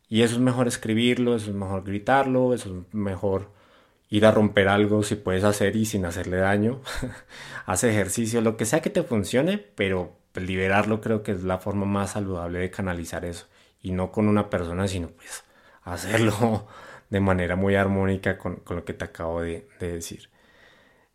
Y 0.09 0.23
eso 0.23 0.35
es 0.35 0.41
mejor 0.41 0.67
escribirlo, 0.67 1.35
eso 1.35 1.51
es 1.51 1.55
mejor 1.55 1.83
gritarlo, 1.83 2.53
eso 2.53 2.69
es 2.69 2.93
mejor 2.93 3.49
ir 4.11 4.25
a 4.25 4.31
romper 4.31 4.67
algo 4.67 5.03
si 5.03 5.15
puedes 5.15 5.43
hacer 5.43 5.75
y 5.75 5.85
sin 5.85 6.05
hacerle 6.05 6.37
daño. 6.37 6.81
Haz 7.65 7.83
ejercicio, 7.85 8.41
lo 8.41 8.57
que 8.57 8.65
sea 8.65 8.81
que 8.81 8.89
te 8.91 9.03
funcione, 9.03 9.57
pero 9.57 10.17
liberarlo 10.35 11.01
creo 11.01 11.23
que 11.23 11.31
es 11.31 11.43
la 11.43 11.57
forma 11.57 11.85
más 11.85 12.11
saludable 12.11 12.59
de 12.59 12.69
canalizar 12.69 13.25
eso. 13.25 13.47
Y 13.81 13.93
no 13.93 14.11
con 14.11 14.27
una 14.27 14.49
persona, 14.49 14.87
sino 14.87 15.07
pues 15.07 15.45
hacerlo 15.83 16.67
de 17.09 17.19
manera 17.21 17.55
muy 17.55 17.75
armónica 17.75 18.37
con, 18.37 18.57
con 18.57 18.75
lo 18.75 18.85
que 18.85 18.93
te 18.93 19.05
acabo 19.05 19.41
de, 19.41 19.67
de 19.79 19.93
decir. 19.93 20.29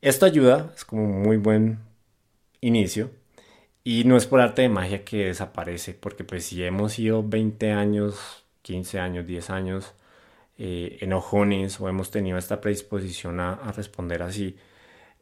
Esto 0.01 0.25
ayuda, 0.25 0.73
es 0.75 0.85
como 0.87 1.05
un 1.05 1.23
muy 1.23 1.37
buen 1.37 1.81
inicio. 2.63 3.11
Y 3.85 4.05
no 4.05 4.17
es 4.17 4.27
por 4.27 4.41
arte 4.41 4.63
de 4.63 4.69
magia 4.71 5.05
que 5.05 5.27
desaparece, 5.27 5.95
porque 5.95 6.25
pues 6.25 6.47
si 6.47 6.65
hemos 6.65 6.99
ido 6.99 7.23
20 7.23 7.73
años, 7.73 8.45
15 8.63 8.99
años, 9.01 9.27
10 9.27 9.51
años, 9.51 9.95
eh, 10.59 10.99
enojones 11.01 11.81
o 11.81 11.89
hemos 11.89 12.11
tenido 12.11 12.39
esta 12.39 12.61
predisposición 12.61 13.41
a, 13.41 13.73
responder 13.73 14.23
así, 14.23 14.57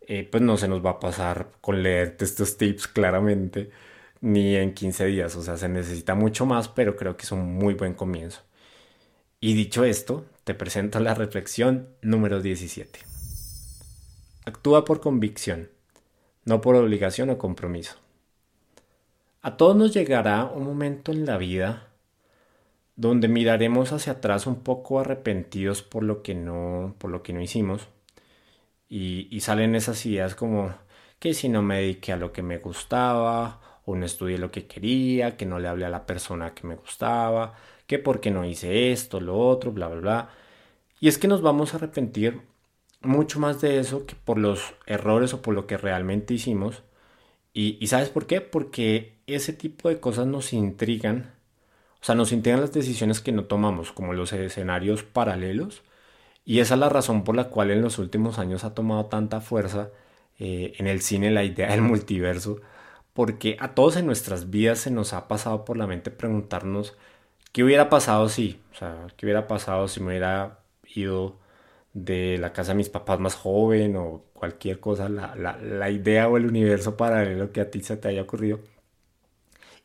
eh, 0.06 0.28
pues 0.30 0.42
no 0.42 0.56
se 0.56 0.68
nos 0.68 0.84
va 0.84 0.90
a 0.90 1.00
pasar 1.00 1.48
con 1.60 1.82
leerte 1.82 2.24
estos 2.24 2.56
tips 2.56 2.88
claramente 2.88 3.70
ni 4.20 4.56
en 4.56 4.74
15 4.74 5.06
días, 5.06 5.36
o 5.36 5.42
sea, 5.42 5.56
se 5.56 5.68
necesita 5.68 6.14
mucho 6.14 6.46
más, 6.46 6.68
pero 6.68 6.96
creo 6.96 7.16
que 7.16 7.24
es 7.24 7.32
un 7.32 7.54
muy 7.54 7.74
buen 7.74 7.94
comienzo. 7.94 8.42
Y 9.40 9.54
dicho 9.54 9.84
esto, 9.84 10.24
te 10.44 10.54
presento 10.54 11.00
la 11.00 11.14
reflexión 11.14 11.88
número 12.00 12.40
17. 12.40 13.00
Actúa 14.46 14.84
por 14.84 15.00
convicción, 15.00 15.68
no 16.44 16.60
por 16.60 16.76
obligación 16.76 17.30
o 17.30 17.38
compromiso. 17.38 17.96
A 19.42 19.58
todos 19.58 19.76
nos 19.76 19.92
llegará 19.92 20.46
un 20.46 20.64
momento 20.64 21.12
en 21.12 21.26
la 21.26 21.36
vida 21.36 21.90
donde 22.96 23.28
miraremos 23.28 23.92
hacia 23.92 24.14
atrás 24.14 24.46
un 24.46 24.62
poco 24.62 25.00
arrepentidos 25.00 25.82
por 25.82 26.02
lo 26.04 26.22
que 26.22 26.34
no, 26.34 26.94
por 26.98 27.10
lo 27.10 27.22
que 27.22 27.32
no 27.32 27.40
hicimos 27.40 27.88
y, 28.88 29.40
salen 29.40 29.74
esas 29.74 30.04
ideas 30.06 30.34
como 30.34 30.74
que 31.18 31.34
si 31.34 31.48
no 31.48 31.62
me 31.62 31.78
dediqué 31.80 32.12
a 32.12 32.16
lo 32.16 32.32
que 32.32 32.42
me 32.42 32.58
gustaba 32.58 33.60
o 33.86 33.96
no 33.96 34.06
estudié 34.06 34.38
lo 34.38 34.50
que 34.50 34.66
quería, 34.66 35.36
que 35.36 35.46
no 35.46 35.58
le 35.58 35.68
hablé 35.68 35.86
a 35.86 35.90
la 35.90 36.06
persona 36.06 36.54
que 36.54 36.66
me 36.66 36.76
gustaba, 36.76 37.54
que 37.86 37.98
porque 37.98 38.30
no 38.30 38.44
hice 38.44 38.92
esto, 38.92 39.20
lo 39.20 39.38
otro, 39.38 39.72
bla, 39.72 39.88
bla, 39.88 40.00
bla. 40.00 40.30
Y 41.00 41.08
es 41.08 41.18
que 41.18 41.28
nos 41.28 41.42
vamos 41.42 41.74
a 41.74 41.78
arrepentir 41.78 42.42
mucho 43.02 43.40
más 43.40 43.60
de 43.60 43.78
eso 43.78 44.06
que 44.06 44.14
por 44.16 44.38
los 44.38 44.74
errores 44.86 45.34
o 45.34 45.42
por 45.42 45.54
lo 45.54 45.66
que 45.66 45.76
realmente 45.76 46.34
hicimos. 46.34 46.82
Y 47.52 47.86
¿sabes 47.86 48.10
por 48.10 48.26
qué? 48.26 48.40
Porque 48.40 49.18
ese 49.26 49.52
tipo 49.52 49.88
de 49.88 50.00
cosas 50.00 50.26
nos 50.26 50.52
intrigan 50.52 51.33
o 52.04 52.06
sea, 52.06 52.14
nos 52.14 52.32
integran 52.32 52.60
las 52.60 52.72
decisiones 52.72 53.22
que 53.22 53.32
no 53.32 53.46
tomamos, 53.46 53.90
como 53.92 54.12
los 54.12 54.34
escenarios 54.34 55.02
paralelos, 55.04 55.82
y 56.44 56.60
esa 56.60 56.74
es 56.74 56.80
la 56.80 56.90
razón 56.90 57.24
por 57.24 57.36
la 57.36 57.48
cual 57.50 57.70
en 57.70 57.82
los 57.82 57.98
últimos 57.98 58.38
años 58.38 58.64
ha 58.64 58.74
tomado 58.74 59.06
tanta 59.06 59.40
fuerza 59.40 59.90
eh, 60.38 60.74
en 60.78 60.86
el 60.86 61.00
cine 61.02 61.30
la 61.30 61.44
idea 61.44 61.70
del 61.70 61.82
multiverso, 61.82 62.60
porque 63.14 63.56
a 63.60 63.74
todos 63.74 63.96
en 63.96 64.06
nuestras 64.06 64.50
vidas 64.50 64.80
se 64.80 64.90
nos 64.90 65.14
ha 65.14 65.28
pasado 65.28 65.64
por 65.64 65.78
la 65.78 65.86
mente 65.86 66.10
preguntarnos 66.10 66.96
qué 67.52 67.64
hubiera 67.64 67.88
pasado 67.90 68.28
si, 68.28 68.60
o 68.72 68.76
sea, 68.76 69.06
qué 69.16 69.26
hubiera 69.26 69.48
pasado 69.48 69.88
si 69.88 70.00
me 70.00 70.08
hubiera 70.08 70.60
ido 70.94 71.38
de 71.94 72.38
la 72.38 72.52
casa 72.52 72.72
de 72.72 72.78
mis 72.78 72.90
papás 72.90 73.20
más 73.20 73.34
joven 73.36 73.96
o 73.96 74.24
cualquier 74.34 74.80
cosa, 74.80 75.08
la, 75.08 75.34
la, 75.36 75.58
la 75.58 75.90
idea 75.90 76.28
o 76.28 76.36
el 76.36 76.46
universo 76.46 76.96
paralelo 76.96 77.52
que 77.52 77.62
a 77.62 77.70
ti 77.70 77.82
se 77.82 77.96
te 77.96 78.08
haya 78.08 78.22
ocurrido. 78.22 78.60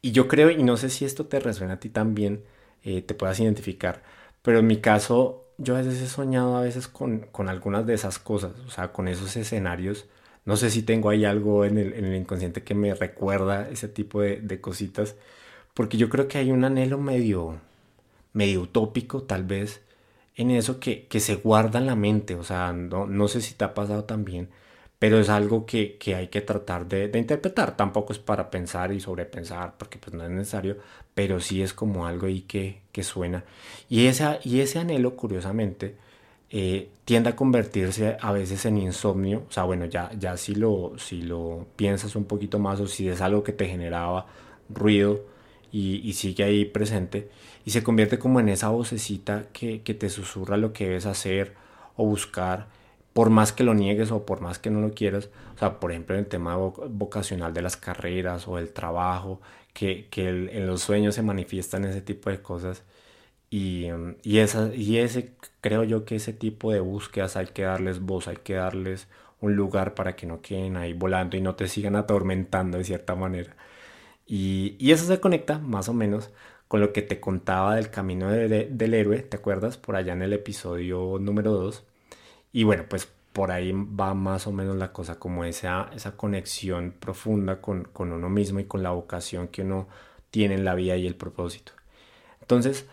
Y 0.01 0.11
yo 0.11 0.27
creo, 0.27 0.49
y 0.49 0.63
no 0.63 0.77
sé 0.77 0.89
si 0.89 1.05
esto 1.05 1.25
te 1.25 1.39
resuena 1.39 1.73
a 1.73 1.79
ti 1.79 1.89
también, 1.89 2.43
eh, 2.83 3.01
te 3.01 3.13
puedas 3.13 3.39
identificar, 3.39 4.03
pero 4.41 4.59
en 4.59 4.67
mi 4.67 4.77
caso, 4.77 5.45
yo 5.57 5.75
a 5.75 5.79
veces 5.79 6.01
he 6.01 6.07
soñado 6.07 6.57
a 6.57 6.61
veces 6.61 6.87
con, 6.87 7.19
con 7.31 7.49
algunas 7.49 7.85
de 7.85 7.93
esas 7.93 8.19
cosas, 8.19 8.53
o 8.65 8.69
sea, 8.71 8.93
con 8.93 9.07
esos 9.07 9.35
escenarios. 9.35 10.07
No 10.45 10.55
sé 10.57 10.71
si 10.71 10.83
tengo 10.83 11.09
ahí 11.09 11.25
algo 11.25 11.65
en 11.65 11.77
el, 11.77 11.93
en 11.93 12.05
el 12.05 12.15
inconsciente 12.15 12.63
que 12.63 12.73
me 12.75 12.93
recuerda 12.95 13.69
ese 13.69 13.87
tipo 13.89 14.21
de, 14.21 14.61
cositas, 14.61 15.15
porque 15.73 15.97
yo 15.97 16.09
creo 16.09 16.27
que 16.27 16.37
hay 16.39 16.51
un 16.51 16.63
anhelo 16.65 16.97
medio, 16.97 17.59
medio 18.33 18.61
utópico 18.61 19.23
tal 19.23 19.43
vez 19.43 19.81
en 20.35 20.51
eso 20.51 20.79
que, 20.79 21.07
que 21.07 21.19
se 21.19 21.35
guarda 21.35 21.79
en 21.79 21.87
la 21.87 21.95
mente, 21.95 22.35
o 22.35 22.43
sea, 22.43 22.73
no, 22.73 23.05
no 23.07 23.27
sé 23.27 23.41
si 23.41 23.53
te 23.55 23.65
ha 23.65 23.73
pasado 23.73 24.05
también, 24.05 24.49
pero 24.99 25.19
es 25.19 25.29
algo 25.29 25.65
que, 25.65 25.97
que 25.97 26.15
hay 26.15 26.27
que 26.27 26.41
tratar 26.41 26.85
de, 26.87 27.09
interpretar. 27.17 27.77
Tampoco 27.77 28.13
es 28.13 28.19
para 28.19 28.51
pensar 28.51 28.91
y 28.91 28.99
sobrepensar, 28.99 29.75
porque 29.77 29.97
pues 29.97 30.13
no 30.13 30.23
es 30.25 30.29
necesario, 30.29 30.77
pero 31.13 31.39
sí 31.39 31.61
es 31.61 31.73
como 31.73 32.05
algo 32.05 32.27
ahí 32.27 32.41
que, 32.41 32.81
que 32.91 33.03
suena. 33.03 33.45
Y, 33.89 34.07
esa, 34.07 34.39
y 34.43 34.59
ese 34.59 34.79
anhelo, 34.79 35.15
curiosamente, 35.15 35.95
eh, 36.51 36.89
tiende 37.05 37.29
a 37.29 37.35
convertirse 37.35 38.17
a 38.19 38.31
veces 38.33 38.65
en 38.65 38.77
insomnio. 38.77 39.45
O 39.49 39.51
sea, 39.51 39.63
bueno, 39.63 39.85
ya, 39.85 40.11
ya 40.19 40.35
si, 40.37 40.53
lo, 40.55 40.93
si 40.97 41.21
lo 41.21 41.67
piensas 41.77 42.15
un 42.17 42.25
poquito 42.25 42.59
más 42.59 42.79
o 42.81 42.87
si 42.87 43.07
es 43.07 43.21
algo 43.21 43.43
que 43.43 43.53
te 43.53 43.67
generaba 43.67 44.25
ruido 44.69 45.25
y, 45.71 46.01
y 46.07 46.13
sigue 46.13 46.43
ahí 46.43 46.65
presente, 46.65 47.29
y 47.65 47.71
se 47.71 47.83
convierte 47.83 48.19
como 48.19 48.39
en 48.39 48.49
esa 48.49 48.69
vocecita 48.69 49.45
que, 49.53 49.81
que 49.81 49.93
te 49.93 50.09
susurra 50.09 50.57
lo 50.57 50.73
que 50.73 50.85
debes 50.87 51.05
hacer 51.05 51.53
o 51.95 52.05
buscar 52.05 52.67
por 53.13 53.29
más 53.29 53.51
que 53.53 53.63
lo 53.63 53.73
niegues 53.73 54.11
o 54.11 54.25
por 54.25 54.41
más 54.41 54.59
que 54.59 54.69
no 54.69 54.81
lo 54.81 54.93
quieras, 54.93 55.29
o 55.55 55.57
sea, 55.59 55.79
por 55.79 55.91
ejemplo, 55.91 56.15
en 56.15 56.21
el 56.21 56.27
tema 56.27 56.55
vocacional 56.57 57.53
de 57.53 57.61
las 57.61 57.77
carreras 57.77 58.47
o 58.47 58.57
del 58.57 58.71
trabajo, 58.73 59.41
que, 59.73 60.07
que 60.09 60.29
el, 60.29 60.49
en 60.49 60.67
los 60.67 60.81
sueños 60.81 61.15
se 61.15 61.21
manifiestan 61.23 61.85
ese 61.85 62.01
tipo 62.01 62.29
de 62.29 62.41
cosas. 62.41 62.83
Y, 63.51 63.87
y, 64.23 64.39
esa, 64.39 64.73
y 64.75 64.97
ese, 64.99 65.33
creo 65.61 65.83
yo 65.83 66.05
que 66.05 66.15
ese 66.17 66.33
tipo 66.33 66.71
de 66.71 66.79
búsquedas 66.81 67.35
hay 67.37 67.47
que 67.47 67.63
darles 67.63 67.99
voz, 68.01 68.27
hay 68.27 68.37
que 68.37 68.55
darles 68.55 69.07
un 69.41 69.55
lugar 69.55 69.95
para 69.95 70.15
que 70.15 70.27
no 70.27 70.41
queden 70.41 70.77
ahí 70.77 70.93
volando 70.93 71.37
y 71.37 71.41
no 71.41 71.55
te 71.55 71.67
sigan 71.67 71.95
atormentando 71.95 72.77
de 72.77 72.83
cierta 72.83 73.15
manera. 73.15 73.55
Y, 74.27 74.75
y 74.79 74.91
eso 74.91 75.05
se 75.05 75.19
conecta 75.19 75.59
más 75.59 75.89
o 75.89 75.93
menos 75.93 76.31
con 76.67 76.81
lo 76.81 76.93
que 76.93 77.01
te 77.01 77.19
contaba 77.19 77.75
del 77.75 77.89
camino 77.91 78.29
de, 78.31 78.47
de, 78.47 78.67
del 78.71 78.93
héroe, 78.93 79.19
¿te 79.23 79.37
acuerdas? 79.37 79.77
Por 79.77 79.95
allá 79.95 80.13
en 80.13 80.21
el 80.21 80.33
episodio 80.33 81.17
número 81.19 81.53
2 81.53 81.85
y 82.51 82.63
bueno, 82.63 82.85
pues 82.89 83.07
por 83.33 83.51
ahí 83.51 83.71
va 83.73 84.13
más 84.13 84.47
o 84.47 84.51
menos 84.51 84.75
la 84.77 84.91
cosa, 84.91 85.19
como 85.19 85.45
esa, 85.45 85.89
esa 85.95 86.17
conexión 86.17 86.93
profunda 86.99 87.61
con, 87.61 87.85
con 87.85 88.11
uno 88.11 88.29
mismo 88.29 88.59
y 88.59 88.65
con 88.65 88.83
la 88.83 88.91
vocación 88.91 89.47
que 89.49 89.61
uno 89.61 89.87
tiene 90.31 90.55
en 90.55 90.65
la 90.65 90.75
vida 90.75 90.95
y 90.97 91.07
el 91.07 91.15
propósito. 91.15 91.73
Entonces, 92.41 92.87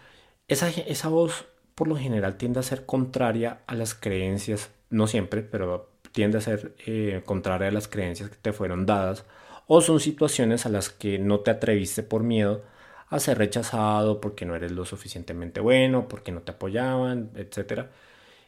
esa, 0.49 0.69
esa 0.69 1.09
voz 1.09 1.47
por 1.75 1.89
lo 1.89 1.97
general 1.97 2.37
tiende 2.37 2.61
a 2.61 2.63
ser 2.63 2.87
contraria 2.87 3.61
a 3.67 3.75
las 3.75 3.95
creencias, 3.95 4.71
no 4.91 5.07
siempre, 5.07 5.43
pero 5.43 5.91
tiende 6.13 6.39
a 6.39 6.41
ser 6.41 6.75
eh, 6.87 7.23
contraria 7.25 7.69
a 7.69 7.73
las 7.73 7.89
creencias 7.89 8.31
que 8.31 8.37
te 8.37 8.53
fueron 8.53 8.87
dadas, 8.87 9.25
o 9.67 9.81
son 9.81 10.01
situaciones 10.01 10.67
a 10.67 10.69
las 10.69 10.91
que 10.91 11.19
no 11.19 11.41
te 11.41 11.51
atreviste 11.51 12.03
por 12.03 12.23
miedo 12.23 12.65
a 13.09 13.19
ser 13.21 13.39
rechazado 13.39 14.21
porque 14.21 14.45
no 14.47 14.55
eres 14.55 14.73
lo 14.73 14.85
suficientemente 14.85 15.61
bueno, 15.61 16.09
porque 16.09 16.33
no 16.33 16.43
te 16.43 16.53
apoyaban, 16.53 17.31
etcétera 17.37 17.91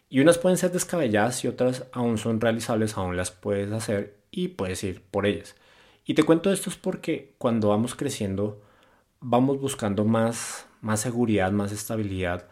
y 0.08 0.20
unas 0.20 0.38
pueden 0.38 0.58
ser 0.58 0.72
descabelladas 0.72 1.44
y 1.44 1.48
otras 1.48 1.86
aún 1.92 2.18
son 2.18 2.40
realizables, 2.40 2.96
aún 2.96 3.16
las 3.16 3.30
puedes 3.30 3.72
hacer 3.72 4.18
y 4.30 4.48
puedes 4.48 4.82
ir 4.84 5.02
por 5.02 5.26
ellas. 5.26 5.56
Y 6.04 6.14
te 6.14 6.22
cuento 6.22 6.52
esto 6.52 6.70
es 6.70 6.76
porque 6.76 7.34
cuando 7.38 7.68
vamos 7.68 7.94
creciendo 7.94 8.62
vamos 9.20 9.60
buscando 9.60 10.04
más, 10.04 10.66
más 10.80 11.00
seguridad, 11.00 11.52
más 11.52 11.72
estabilidad, 11.72 12.48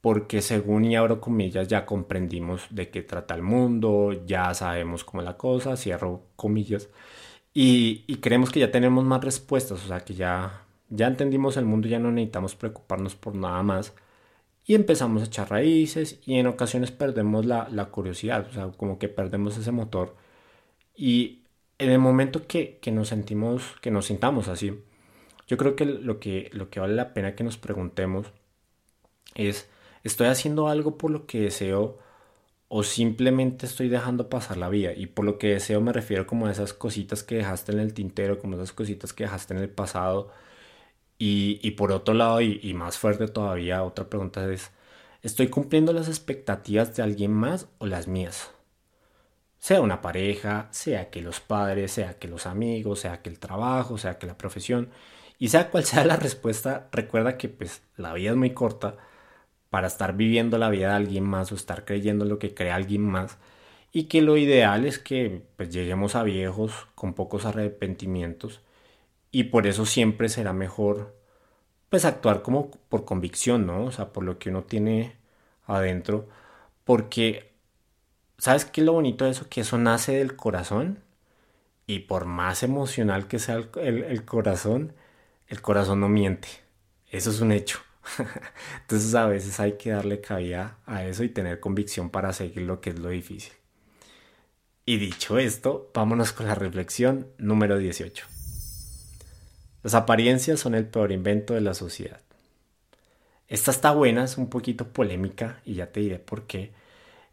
porque 0.00 0.42
según 0.42 0.84
y 0.84 0.96
abro 0.96 1.20
comillas 1.20 1.68
ya 1.68 1.86
comprendimos 1.86 2.66
de 2.70 2.90
qué 2.90 3.02
trata 3.02 3.34
el 3.34 3.42
mundo, 3.42 4.12
ya 4.26 4.54
sabemos 4.54 5.04
cómo 5.04 5.22
es 5.22 5.26
la 5.26 5.36
cosa, 5.36 5.76
cierro 5.76 6.22
comillas, 6.36 6.88
y, 7.54 8.04
y 8.06 8.16
creemos 8.16 8.50
que 8.50 8.60
ya 8.60 8.70
tenemos 8.70 9.04
más 9.04 9.22
respuestas, 9.24 9.84
o 9.84 9.88
sea 9.88 10.00
que 10.00 10.14
ya, 10.14 10.66
ya 10.88 11.06
entendimos 11.08 11.56
el 11.56 11.64
mundo, 11.66 11.88
ya 11.88 11.98
no 11.98 12.10
necesitamos 12.12 12.54
preocuparnos 12.56 13.16
por 13.16 13.34
nada 13.34 13.62
más 13.62 13.94
y 14.70 14.76
empezamos 14.76 15.20
a 15.20 15.24
echar 15.24 15.50
raíces 15.50 16.20
y 16.24 16.36
en 16.36 16.46
ocasiones 16.46 16.92
perdemos 16.92 17.44
la, 17.44 17.68
la, 17.72 17.86
curiosidad, 17.86 18.46
o 18.48 18.52
sea, 18.52 18.68
como 18.68 19.00
que 19.00 19.08
perdemos 19.08 19.58
ese 19.58 19.72
motor 19.72 20.14
y 20.94 21.42
en 21.78 21.90
el 21.90 21.98
momento 21.98 22.46
que, 22.46 22.78
que, 22.80 22.92
nos 22.92 23.08
sentimos, 23.08 23.64
que 23.80 23.90
nos 23.90 24.06
sintamos 24.06 24.46
así, 24.46 24.80
yo 25.48 25.56
creo 25.56 25.74
que 25.74 25.86
lo, 25.86 26.20
que 26.20 26.50
lo 26.52 26.70
que 26.70 26.78
vale 26.78 26.94
la 26.94 27.14
pena 27.14 27.34
que 27.34 27.42
nos 27.42 27.58
preguntemos 27.58 28.28
es, 29.34 29.68
¿estoy 30.04 30.28
haciendo 30.28 30.68
algo 30.68 30.96
por 30.98 31.10
lo 31.10 31.26
que 31.26 31.40
deseo 31.40 31.98
o 32.68 32.84
simplemente 32.84 33.66
estoy 33.66 33.88
dejando 33.88 34.28
pasar 34.28 34.56
la 34.56 34.68
vida? 34.68 34.92
Y 34.92 35.06
por 35.06 35.24
lo 35.24 35.36
que 35.36 35.48
deseo 35.48 35.80
me 35.80 35.92
refiero 35.92 36.28
como 36.28 36.46
a 36.46 36.52
esas 36.52 36.74
cositas 36.74 37.24
que 37.24 37.34
dejaste 37.34 37.72
en 37.72 37.80
el 37.80 37.92
tintero, 37.92 38.38
como 38.38 38.54
esas 38.54 38.72
cositas 38.72 39.12
que 39.12 39.24
dejaste 39.24 39.52
en 39.52 39.60
el 39.62 39.70
pasado, 39.70 40.30
y, 41.22 41.72
por 41.72 41.92
otro 41.92 42.14
lado, 42.14 42.40
y, 42.40 42.74
más 42.74 42.98
fuerte 42.98 43.28
todavía, 43.28 43.84
otra 43.84 44.08
pregunta 44.08 44.50
es, 44.50 44.70
¿estoy 45.22 45.48
cumpliendo 45.48 45.92
las 45.92 46.08
expectativas 46.08 46.96
de 46.96 47.02
alguien 47.02 47.32
más 47.32 47.68
o 47.78 47.86
las 47.86 48.08
mías? 48.08 48.50
Sea 49.58 49.82
una 49.82 50.00
pareja, 50.00 50.68
sea 50.70 51.10
que 51.10 51.20
los 51.20 51.40
padres, 51.40 51.92
sea 51.92 52.18
que 52.18 52.28
los 52.28 52.46
amigos, 52.46 53.00
sea 53.00 53.22
que 53.22 53.28
el 53.28 53.38
trabajo, 53.38 53.98
sea 53.98 54.18
que 54.18 54.26
la 54.26 54.38
profesión. 54.38 54.90
Y 55.38 55.48
sea 55.48 55.70
cual 55.70 55.84
sea 55.84 56.04
la 56.06 56.16
respuesta, 56.16 56.88
recuerda 56.92 57.36
que 57.36 57.50
pues 57.50 57.82
la 57.96 58.14
vida 58.14 58.30
es 58.30 58.36
muy 58.36 58.54
corta 58.54 58.96
para 59.70 59.88
estar 59.88 60.16
viviendo 60.16 60.58
la 60.58 60.70
vida 60.70 60.90
de 60.90 60.94
alguien 60.96 61.24
más 61.24 61.52
o 61.52 61.54
estar 61.56 61.84
creyendo 61.84 62.24
lo 62.24 62.38
que 62.38 62.54
cree 62.54 62.72
alguien 62.72 63.02
más. 63.02 63.38
Y 63.92 64.04
que 64.04 64.22
lo 64.22 64.36
ideal 64.38 64.86
es 64.86 64.98
que 64.98 65.42
pues 65.56 65.70
lleguemos 65.70 66.14
a 66.16 66.22
viejos 66.22 66.72
con 66.94 67.14
pocos 67.14 67.44
arrepentimientos 67.44 68.62
y 69.30 69.44
por 69.44 69.66
eso 69.66 69.86
siempre 69.86 70.28
será 70.28 70.52
mejor 70.52 71.16
pues 71.88 72.04
actuar 72.04 72.42
como 72.42 72.70
por 72.70 73.04
convicción, 73.04 73.66
¿no? 73.66 73.84
O 73.84 73.92
sea, 73.92 74.12
por 74.12 74.24
lo 74.24 74.38
que 74.38 74.50
uno 74.50 74.62
tiene 74.62 75.16
adentro, 75.66 76.28
porque 76.84 77.52
¿sabes 78.38 78.64
qué 78.64 78.80
es 78.80 78.86
lo 78.86 78.92
bonito 78.94 79.24
de 79.24 79.32
eso? 79.32 79.48
Que 79.48 79.62
eso 79.62 79.78
nace 79.78 80.12
del 80.12 80.36
corazón 80.36 81.00
y 81.86 82.00
por 82.00 82.24
más 82.26 82.62
emocional 82.62 83.26
que 83.28 83.38
sea 83.38 83.56
el, 83.56 84.04
el, 84.04 84.24
corazón, 84.24 84.94
el 85.48 85.60
corazón 85.62 86.00
no 86.00 86.08
miente. 86.08 86.48
Eso 87.08 87.30
es 87.30 87.40
un 87.40 87.52
hecho. 87.52 87.80
Entonces 88.82 89.14
a 89.14 89.26
veces 89.26 89.58
hay 89.60 89.72
que 89.72 89.90
darle 89.90 90.20
cabida 90.20 90.78
a 90.86 91.04
eso 91.04 91.24
y 91.24 91.28
tener 91.28 91.60
convicción 91.60 92.10
para 92.10 92.32
seguir 92.32 92.62
lo 92.62 92.80
que 92.80 92.90
es 92.90 92.98
lo 92.98 93.10
difícil. 93.10 93.52
Y 94.86 94.98
dicho 94.98 95.38
esto, 95.38 95.90
vámonos 95.94 96.32
con 96.32 96.46
la 96.46 96.54
reflexión 96.54 97.28
número 97.38 97.78
18. 97.78 98.39
Las 99.82 99.94
apariencias 99.94 100.60
son 100.60 100.74
el 100.74 100.86
peor 100.86 101.12
invento 101.12 101.54
de 101.54 101.60
la 101.60 101.74
sociedad. 101.74 102.20
Esta 103.48 103.70
está 103.70 103.92
buena, 103.92 104.24
es 104.24 104.38
un 104.38 104.48
poquito 104.48 104.88
polémica 104.92 105.60
y 105.64 105.74
ya 105.74 105.90
te 105.90 106.00
diré 106.00 106.18
por 106.18 106.46
qué. 106.46 106.72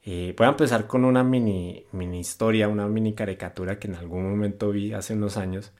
Eh, 0.03 0.33
voy 0.37 0.47
a 0.47 0.51
empezar 0.51 0.87
con 0.87 1.05
una 1.05 1.23
mini, 1.23 1.85
mini 1.91 2.19
historia, 2.19 2.67
una 2.69 2.87
mini 2.87 3.13
caricatura 3.13 3.77
que 3.79 3.87
en 3.87 3.95
algún 3.95 4.29
momento 4.29 4.71
vi 4.71 4.93
hace 4.93 5.13
unos 5.13 5.37
años. 5.37 5.73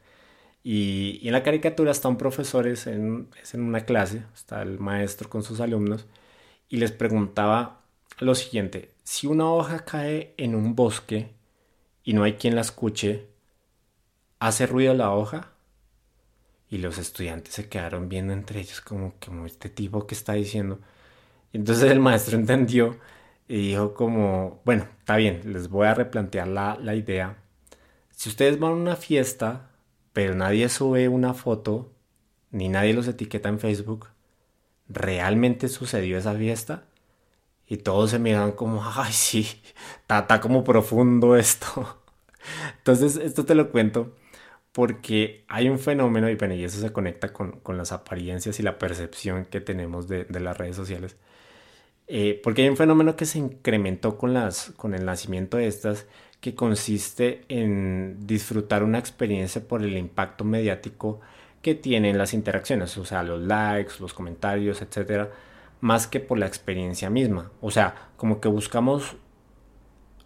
Y, 0.63 1.25
en 1.27 1.33
la 1.33 1.43
caricatura 1.43 1.91
está 1.91 2.09
un 2.09 2.17
profesor, 2.17 2.67
es 2.67 2.87
en, 2.87 3.29
es 3.41 3.53
en 3.53 3.61
una 3.61 3.85
clase, 3.85 4.23
está 4.35 4.61
el 4.61 4.79
maestro 4.79 5.29
con 5.29 5.43
sus 5.43 5.61
alumnos, 5.61 6.07
y 6.69 6.77
les 6.77 6.91
preguntaba 6.91 7.81
lo 8.19 8.35
siguiente, 8.35 8.91
si 9.03 9.27
una 9.27 9.49
hoja 9.51 9.85
cae 9.85 10.33
en 10.37 10.55
un 10.55 10.75
bosque 10.75 11.31
y 12.03 12.13
no 12.13 12.23
hay 12.23 12.33
quien 12.33 12.55
la 12.55 12.61
escuche, 12.61 13.27
¿hace 14.39 14.67
ruido 14.67 14.93
la 14.93 15.11
hoja? 15.13 15.53
Y 16.69 16.79
los 16.79 16.97
estudiantes 16.97 17.53
se 17.53 17.69
quedaron 17.69 18.09
viendo 18.09 18.33
entre 18.33 18.59
ellos 18.59 18.81
como, 18.81 19.13
como 19.23 19.45
este 19.45 19.69
tipo 19.69 20.05
que 20.07 20.15
está 20.15 20.33
diciendo. 20.33 20.79
Entonces 21.53 21.89
el 21.91 21.99
maestro 21.99 22.37
entendió 22.39 22.97
y 23.47 23.69
dijo 23.69 23.93
como, 23.93 24.61
bueno, 24.65 24.87
está 24.99 25.15
bien, 25.17 25.41
les 25.53 25.69
voy 25.69 25.87
a 25.87 25.93
replantear 25.93 26.47
la, 26.47 26.77
la 26.81 26.95
idea. 26.95 27.37
Si 28.11 28.29
ustedes 28.29 28.59
van 28.59 28.71
a 28.71 28.75
una 28.75 28.95
fiesta, 28.95 29.69
pero 30.13 30.35
nadie 30.35 30.67
sube 30.69 31.07
una 31.07 31.33
foto, 31.33 31.91
ni 32.51 32.69
nadie 32.69 32.93
los 32.93 33.07
etiqueta 33.07 33.49
en 33.49 33.59
Facebook, 33.59 34.09
¿realmente 34.89 35.69
sucedió 35.69 36.17
esa 36.17 36.33
fiesta? 36.35 36.85
Y 37.67 37.77
todos 37.77 38.11
se 38.11 38.19
miran 38.19 38.53
como, 38.53 38.83
ay, 38.95 39.13
sí, 39.13 39.47
está, 40.01 40.41
como 40.41 40.63
profundo 40.63 41.35
esto. 41.37 42.01
Entonces, 42.79 43.17
esto 43.17 43.45
te 43.45 43.55
lo 43.55 43.71
cuento 43.71 44.13
porque 44.77 45.43
hay 45.47 45.69
un 45.69 45.79
fenómeno, 45.79 46.29
y 46.29 46.35
bueno, 46.35 46.53
y 46.53 46.63
eso 46.63 46.79
se 46.79 46.93
conecta 46.93 47.33
con, 47.33 47.61
las 47.75 47.91
apariencias 47.91 48.59
y 48.59 48.63
la 48.63 48.77
percepción 48.77 49.45
que 49.45 49.59
tenemos 49.59 50.07
de, 50.07 50.27
las 50.39 50.55
redes 50.55 50.75
sociales, 50.75 51.17
eh, 52.05 52.39
porque 52.43 52.61
hay 52.61 52.69
un 52.69 52.77
fenómeno 52.77 53.15
que 53.15 53.25
se 53.25 53.39
incrementó 53.39 54.19
con, 54.19 54.35
las, 54.35 54.69
con 54.77 54.93
el 54.93 55.03
nacimiento 55.03 55.57
de 55.57 55.65
estas, 55.65 56.05
que 56.41 56.53
consiste 56.53 57.41
en 57.49 58.27
disfrutar 58.27 58.83
una 58.83 58.99
experiencia 58.99 59.67
por 59.67 59.81
el 59.81 59.97
impacto 59.97 60.43
mediático 60.43 61.21
que 61.63 61.73
tienen 61.73 62.19
las 62.19 62.35
interacciones, 62.35 62.95
o 62.99 63.05
sea, 63.05 63.23
los 63.23 63.41
likes, 63.41 63.93
los 63.99 64.13
comentarios, 64.13 64.83
etcétera, 64.83 65.31
más 65.81 66.05
que 66.05 66.19
por 66.19 66.37
la 66.37 66.45
experiencia 66.45 67.09
misma. 67.09 67.51
O 67.61 67.71
sea, 67.71 68.11
como 68.15 68.39
que 68.39 68.47
buscamos 68.47 69.15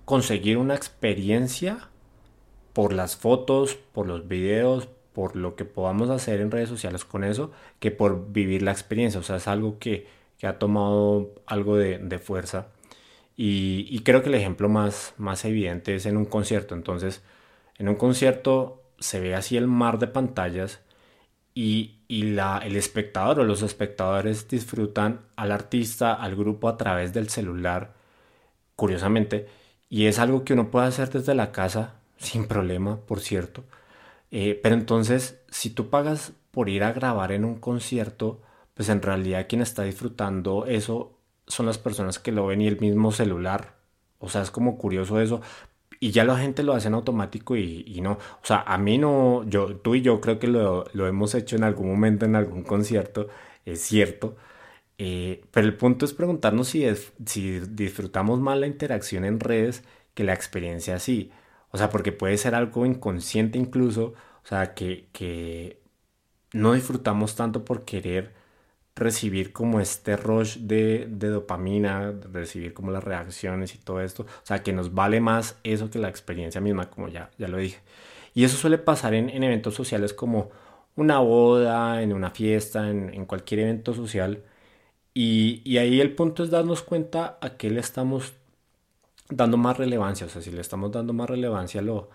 conseguir 0.03 0.57
una 0.57 0.75
experiencia 0.75 1.87
por 2.73 2.93
las 2.93 3.15
fotos, 3.15 3.75
por 3.93 4.07
los 4.07 4.27
videos, 4.27 4.87
por 5.13 5.35
lo 5.35 5.55
que 5.55 5.65
podamos 5.65 6.09
hacer 6.09 6.39
en 6.41 6.51
redes 6.51 6.69
sociales 6.69 7.05
con 7.05 7.23
eso, 7.23 7.51
que 7.79 7.91
por 7.91 8.31
vivir 8.31 8.61
la 8.61 8.71
experiencia. 8.71 9.19
O 9.19 9.23
sea, 9.23 9.37
es 9.37 9.47
algo 9.47 9.79
que, 9.79 10.07
ha 10.43 10.53
tomado 10.57 11.35
algo 11.45 11.77
de, 11.77 12.19
fuerza. 12.19 12.67
Y, 13.37 13.99
creo 14.03 14.23
que 14.23 14.29
el 14.29 14.35
ejemplo 14.35 14.69
más, 14.69 15.13
más 15.17 15.45
evidente 15.45 15.95
es 15.95 16.05
en 16.05 16.17
un 16.17 16.25
concierto. 16.25 16.75
Entonces, 16.75 17.21
en 17.77 17.89
un 17.89 17.95
concierto 17.95 18.83
se 18.99 19.19
ve 19.19 19.35
así 19.35 19.57
el 19.57 19.67
mar 19.67 19.99
de 19.99 20.07
pantallas 20.07 20.79
y, 21.53 21.97
la, 22.09 22.59
el 22.59 22.75
espectador 22.75 23.39
o 23.39 23.43
los 23.45 23.61
espectadores 23.61 24.47
disfrutan 24.47 25.21
al 25.35 25.51
artista, 25.51 26.13
al 26.13 26.35
grupo 26.35 26.67
a 26.69 26.77
través 26.77 27.13
del 27.13 27.29
celular, 27.29 27.93
curiosamente. 28.75 29.47
Y 29.89 30.07
es 30.07 30.19
algo 30.19 30.43
que 30.43 30.53
uno 30.53 30.71
puede 30.71 30.87
hacer 30.87 31.09
desde 31.09 31.35
la 31.35 31.51
casa 31.51 32.00
sin 32.21 32.47
problema, 32.47 32.99
por 33.01 33.19
cierto. 33.19 33.63
Eh, 34.31 34.59
pero 34.63 34.75
entonces, 34.75 35.41
si 35.49 35.71
tú 35.71 35.89
pagas 35.89 36.33
por 36.51 36.69
ir 36.69 36.83
a 36.83 36.93
grabar 36.93 37.31
en 37.31 37.45
un 37.45 37.59
concierto, 37.59 38.41
pues 38.73 38.89
en 38.89 39.01
realidad 39.01 39.47
quien 39.49 39.61
está 39.61 39.83
disfrutando 39.83 40.65
eso 40.65 41.17
son 41.47 41.65
las 41.65 41.77
personas 41.77 42.19
que 42.19 42.31
lo 42.31 42.47
ven 42.47 42.61
y 42.61 42.67
el 42.67 42.79
mismo 42.79 43.11
celular. 43.11 43.75
O 44.19 44.29
sea, 44.29 44.41
es 44.41 44.51
como 44.51 44.77
curioso 44.77 45.19
eso. 45.21 45.41
Y 45.99 46.11
ya 46.11 46.23
la 46.25 46.37
gente 46.37 46.63
lo 46.63 46.73
hace 46.73 46.87
en 46.87 46.95
automático 46.95 47.55
y, 47.57 47.99
no. 48.01 48.13
O 48.13 48.45
sea, 48.45 48.61
a 48.61 48.77
mí 48.77 48.97
no, 48.97 49.43
yo, 49.47 49.77
tú 49.77 49.95
y 49.95 50.01
yo 50.01 50.21
creo 50.21 50.39
que 50.39 50.47
lo, 50.47 50.85
hemos 51.07 51.35
hecho 51.35 51.55
en 51.55 51.63
algún 51.63 51.89
momento 51.89 52.25
en 52.25 52.35
algún 52.35 52.63
concierto, 52.63 53.27
es 53.65 53.81
cierto. 53.81 54.35
Eh, 54.97 55.43
pero 55.51 55.67
el 55.67 55.75
punto 55.77 56.05
es 56.05 56.13
preguntarnos 56.13 56.69
si, 56.69 56.85
si 57.25 57.59
disfrutamos 57.59 58.39
más 58.39 58.57
la 58.59 58.67
interacción 58.67 59.25
en 59.25 59.39
redes 59.39 59.83
que 60.13 60.23
la 60.23 60.33
experiencia 60.33 60.95
así. 60.95 61.31
O 61.71 61.77
sea, 61.77 61.89
porque 61.89 62.11
puede 62.11 62.37
ser 62.37 62.55
algo 62.55 62.85
inconsciente 62.85 63.57
incluso, 63.57 64.13
o 64.43 64.47
sea, 64.47 64.73
que, 64.73 65.79
no 66.53 66.73
disfrutamos 66.73 67.35
tanto 67.35 67.63
por 67.65 67.85
querer 67.85 68.33
recibir 68.95 69.53
como 69.53 69.79
este 69.79 70.17
rush 70.17 70.57
de, 70.59 71.07
dopamina, 71.07 72.13
recibir 72.33 72.73
como 72.73 72.91
las 72.91 73.03
reacciones 73.03 73.75
y 73.75 73.77
todo 73.79 74.01
esto. 74.01 74.23
O 74.23 74.45
sea, 74.45 74.63
que 74.63 74.73
nos 74.73 74.93
vale 74.93 75.21
más 75.21 75.57
eso 75.63 75.89
que 75.89 75.99
la 75.99 76.09
experiencia 76.09 76.61
misma, 76.61 76.89
como 76.89 77.07
ya, 77.09 77.31
ya 77.37 77.47
lo 77.47 77.57
dije. 77.57 77.79
Y 78.33 78.43
eso 78.45 78.57
suele 78.57 78.77
pasar 78.77 79.13
en, 79.13 79.29
eventos 79.43 79.75
sociales 79.75 80.13
como 80.13 80.51
una 80.95 81.19
boda, 81.19 82.01
en 82.01 82.13
una 82.13 82.31
fiesta, 82.31 82.89
en, 82.89 83.25
cualquier 83.25 83.61
evento 83.61 83.93
social. 83.93 84.43
Y, 85.13 85.61
y, 85.65 85.77
ahí 85.77 86.01
el 86.01 86.15
punto 86.15 86.43
es 86.43 86.49
darnos 86.51 86.83
cuenta 86.83 87.37
a 87.41 87.57
qué 87.57 87.69
le 87.69 87.79
estamos 87.81 88.33
dando 89.31 89.57
más 89.57 89.77
relevancia, 89.77 90.27
o 90.27 90.29
sea, 90.29 90.41
si 90.41 90.51
le 90.51 90.61
estamos 90.61 90.91
dando 90.91 91.13
más 91.13 91.29
relevancia 91.29 91.81
a, 91.81 91.83
lo, 91.83 92.09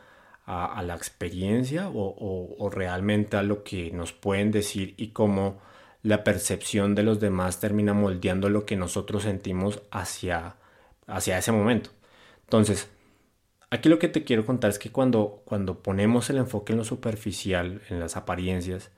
a, 0.44 0.83
la 0.83 0.94
experiencia 0.94 1.90
o, 1.92 2.70
realmente 2.70 3.37
a 3.37 3.42
lo 3.42 3.64
que 3.64 3.90
nos 3.90 4.12
pueden 4.12 4.50
decir 4.52 4.94
y 4.96 5.09
cómo 5.09 5.59
la 6.02 6.22
percepción 6.24 6.94
de 6.94 7.02
los 7.02 7.18
demás 7.18 7.59
termina 7.59 7.94
moldeando 7.94 8.48
lo 8.50 8.64
que 8.66 8.76
nosotros 8.76 9.24
sentimos 9.24 9.83
hacia, 9.90 10.57
hacia 11.07 11.38
ese 11.38 11.52
momento. 11.52 11.90
Entonces, 12.44 12.88
aquí 13.70 13.88
lo 13.88 13.98
que 13.98 14.09
te 14.09 14.22
quiero 14.24 14.46
contar 14.46 14.70
es 14.70 14.79
que 14.79 14.92
cuando, 14.92 15.42
cuando 15.46 15.83
ponemos 15.83 16.31
el 16.31 16.37
enfoque 16.38 16.72
en 16.72 16.79
lo 16.79 16.85
superficial, 16.85 17.83
en 17.88 17.98
las 17.98 18.16
apariencias, 18.16 18.90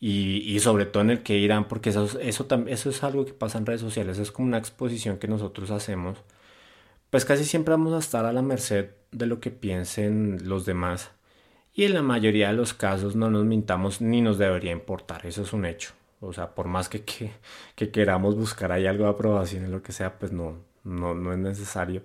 y, 0.00 0.38
y, 0.54 0.60
sobre 0.60 0.84
todo 0.84 1.02
en 1.02 1.10
el 1.10 1.22
que 1.22 1.38
irán, 1.38 1.66
porque 1.66 1.90
eso, 1.90 2.04
eso, 2.20 2.46
eso 2.66 2.90
es 2.90 3.02
algo 3.04 3.24
que 3.24 3.32
pasa 3.32 3.56
en 3.58 3.64
redes 3.64 3.80
sociales, 3.80 4.18
es 4.18 4.32
como 4.32 4.48
una 4.48 4.58
exposición 4.58 5.18
que 5.18 5.28
nosotros 5.28 5.70
hacemos 5.70 6.18
pues 7.14 7.24
casi 7.24 7.44
siempre 7.44 7.70
vamos 7.70 7.92
a 7.92 7.98
estar 7.98 8.24
a 8.24 8.32
la 8.32 8.42
merced 8.42 8.90
de 9.12 9.26
lo 9.26 9.38
que 9.38 9.52
piensen 9.52 10.48
los 10.48 10.66
demás. 10.66 11.12
Y 11.72 11.84
en 11.84 11.94
la 11.94 12.02
mayoría 12.02 12.48
de 12.48 12.54
los 12.54 12.74
casos 12.74 13.14
no 13.14 13.30
nos 13.30 13.44
mintamos 13.44 14.00
ni 14.00 14.20
nos 14.20 14.36
debería 14.36 14.72
importar, 14.72 15.24
eso 15.24 15.42
es 15.42 15.52
un 15.52 15.64
hecho. 15.64 15.92
O 16.18 16.32
sea, 16.32 16.56
por 16.56 16.66
más 16.66 16.88
que, 16.88 17.04
que, 17.04 17.90
queramos 17.92 18.34
buscar 18.34 18.72
ahí 18.72 18.88
algo 18.88 19.04
de 19.04 19.10
aprobación 19.10 19.64
en 19.64 19.70
lo 19.70 19.80
que 19.80 19.92
sea, 19.92 20.18
pues 20.18 20.32
no, 20.32 20.56
no, 20.82 21.14
no 21.14 21.32
es 21.32 21.38
necesario. 21.38 22.02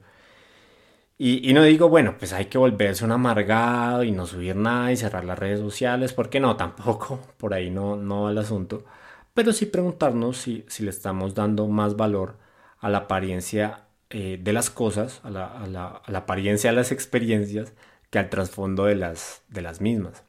Y, 1.17 1.49
y, 1.49 1.53
no 1.53 1.63
digo, 1.63 1.89
bueno, 1.89 2.15
pues 2.19 2.31
hay 2.31 2.45
que 2.45 2.59
volverse 2.59 3.03
un 3.03 3.11
amargado 3.11 4.03
y 4.03 4.11
no 4.11 4.27
subir 4.27 4.55
nada 4.55 4.91
y 4.91 4.95
cerrar 4.95 5.25
las 5.25 5.39
redes 5.39 5.59
sociales, 5.59 6.13
porque 6.13 6.39
no, 6.39 6.55
tampoco, 6.55 7.19
por 7.37 7.55
ahí 7.55 7.71
no, 7.71 7.95
no 7.95 8.25
va 8.25 8.31
el 8.31 8.37
asunto. 8.37 8.85
Pero 9.33 9.53
sí 9.53 9.65
preguntarnos 9.65 10.37
si, 10.37 10.65
si 10.67 10.83
le 10.83 10.91
estamos 10.91 11.33
dando 11.33 11.65
más 11.67 11.95
valor 11.95 12.37
a 12.79 12.89
la 12.89 12.99
apariencia 12.99 13.88
eh, 14.11 14.39
de 14.41 14.53
las 14.53 14.71
cosas, 14.71 15.21
a 15.23 15.29
la, 15.29 16.01
apariencia 16.17 16.71
de 16.71 16.75
las 16.75 16.91
experiencias, 16.91 17.73
que 18.09 18.19
al 18.19 18.29
trasfondo 18.29 18.85
de 18.85 18.95
las, 18.95 19.43
de 19.49 19.61
las 19.61 19.81
mismas. 19.81 20.23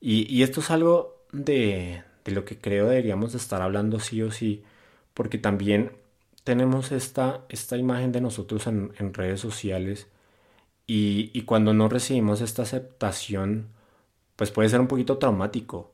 Y, 0.00 0.42
esto 0.42 0.60
es 0.60 0.70
algo 0.70 1.16
de, 1.32 2.04
lo 2.26 2.44
que 2.44 2.58
creo 2.58 2.88
deberíamos 2.88 3.34
estar 3.34 3.62
hablando 3.62 4.00
sí 4.00 4.22
o 4.22 4.30
sí, 4.30 4.64
porque 5.14 5.38
también 5.38 5.92
tenemos 6.44 6.92
esta, 6.92 7.44
esta 7.48 7.76
imagen 7.76 8.12
de 8.12 8.20
nosotros 8.20 8.66
en, 8.66 8.92
redes 9.14 9.40
sociales 9.40 10.08
y, 10.86 11.30
y, 11.34 11.42
cuando 11.42 11.74
no 11.74 11.88
recibimos 11.88 12.40
esta 12.40 12.62
aceptación, 12.62 13.68
pues 14.36 14.50
puede 14.50 14.68
ser 14.68 14.80
un 14.80 14.88
poquito 14.88 15.18
traumático 15.18 15.92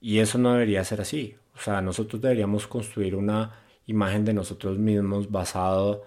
y 0.00 0.18
eso 0.20 0.38
no 0.38 0.52
debería 0.52 0.84
ser 0.84 1.00
así. 1.00 1.36
O 1.56 1.60
sea, 1.60 1.82
nosotros 1.82 2.22
deberíamos 2.22 2.66
construir 2.66 3.16
una 3.16 3.60
imagen 3.86 4.24
de 4.24 4.34
nosotros 4.34 4.78
mismos 4.78 5.30
basado 5.30 6.04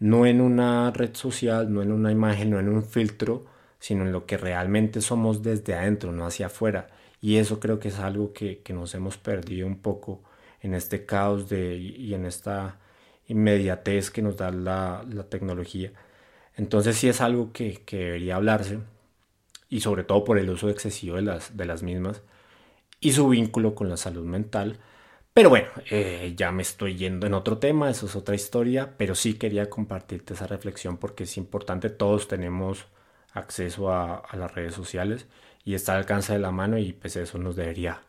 no 0.00 0.26
en 0.26 0.40
una 0.40 0.90
red 0.92 1.14
social, 1.14 1.72
no 1.72 1.82
en 1.82 1.92
una 1.92 2.12
imagen, 2.12 2.50
no 2.50 2.60
en 2.60 2.68
un 2.68 2.84
filtro, 2.84 3.46
sino 3.78 4.04
en 4.04 4.12
lo 4.12 4.26
que 4.26 4.36
realmente 4.36 5.00
somos 5.00 5.42
desde 5.42 5.74
adentro, 5.74 6.12
no 6.12 6.26
hacia 6.26 6.46
afuera. 6.46 6.88
Y 7.20 7.36
eso 7.36 7.60
creo 7.60 7.78
que 7.80 7.88
es 7.88 7.98
algo 7.98 8.32
que, 8.32 8.62
nos 8.70 8.94
hemos 8.94 9.18
perdido 9.18 9.66
un 9.66 9.78
poco 9.80 10.22
en 10.60 10.74
este 10.74 11.06
caos 11.06 11.48
de, 11.48 11.76
y 11.76 12.14
en 12.14 12.26
esta 12.26 12.78
inmediatez 13.28 14.10
que 14.10 14.22
nos 14.22 14.36
da 14.36 14.50
la, 14.52 15.04
tecnología. 15.28 15.92
Entonces 16.56 16.96
sí 16.96 17.08
es 17.08 17.20
algo 17.20 17.52
que, 17.52 17.82
que, 17.84 17.98
debería 17.98 18.36
hablarse 18.36 18.80
y 19.68 19.80
sobre 19.80 20.04
todo 20.04 20.24
por 20.24 20.38
el 20.38 20.50
uso 20.50 20.70
excesivo 20.70 21.16
de 21.16 21.22
las, 21.22 21.56
de 21.56 21.66
las 21.66 21.82
mismas 21.82 22.22
y 23.00 23.12
su 23.12 23.28
vínculo 23.28 23.74
con 23.74 23.88
la 23.88 23.96
salud 23.96 24.24
mental 24.24 24.78
pero 25.38 25.50
bueno, 25.50 25.68
eh, 25.88 26.34
ya 26.36 26.50
me 26.50 26.62
estoy 26.62 26.96
yendo 26.96 27.24
en 27.28 27.32
otro 27.32 27.58
tema, 27.58 27.88
eso 27.88 28.06
es 28.06 28.16
otra 28.16 28.34
historia, 28.34 28.94
pero 28.96 29.14
sí 29.14 29.34
quería 29.34 29.70
compartirte 29.70 30.34
esa 30.34 30.48
reflexión 30.48 30.96
porque 30.96 31.22
es 31.22 31.36
importante, 31.36 31.90
todos 31.90 32.26
tenemos 32.26 32.86
acceso 33.34 33.92
a, 33.92 34.24
las 34.32 34.52
redes 34.52 34.74
sociales 34.74 35.28
y 35.64 35.74
está 35.74 35.92
al 35.92 35.98
alcance 35.98 36.32
de 36.32 36.40
la 36.40 36.50
mano 36.50 36.76
y 36.76 36.92
pues 36.92 37.14
eso 37.14 37.38
nos 37.38 37.54
debería 37.54 38.02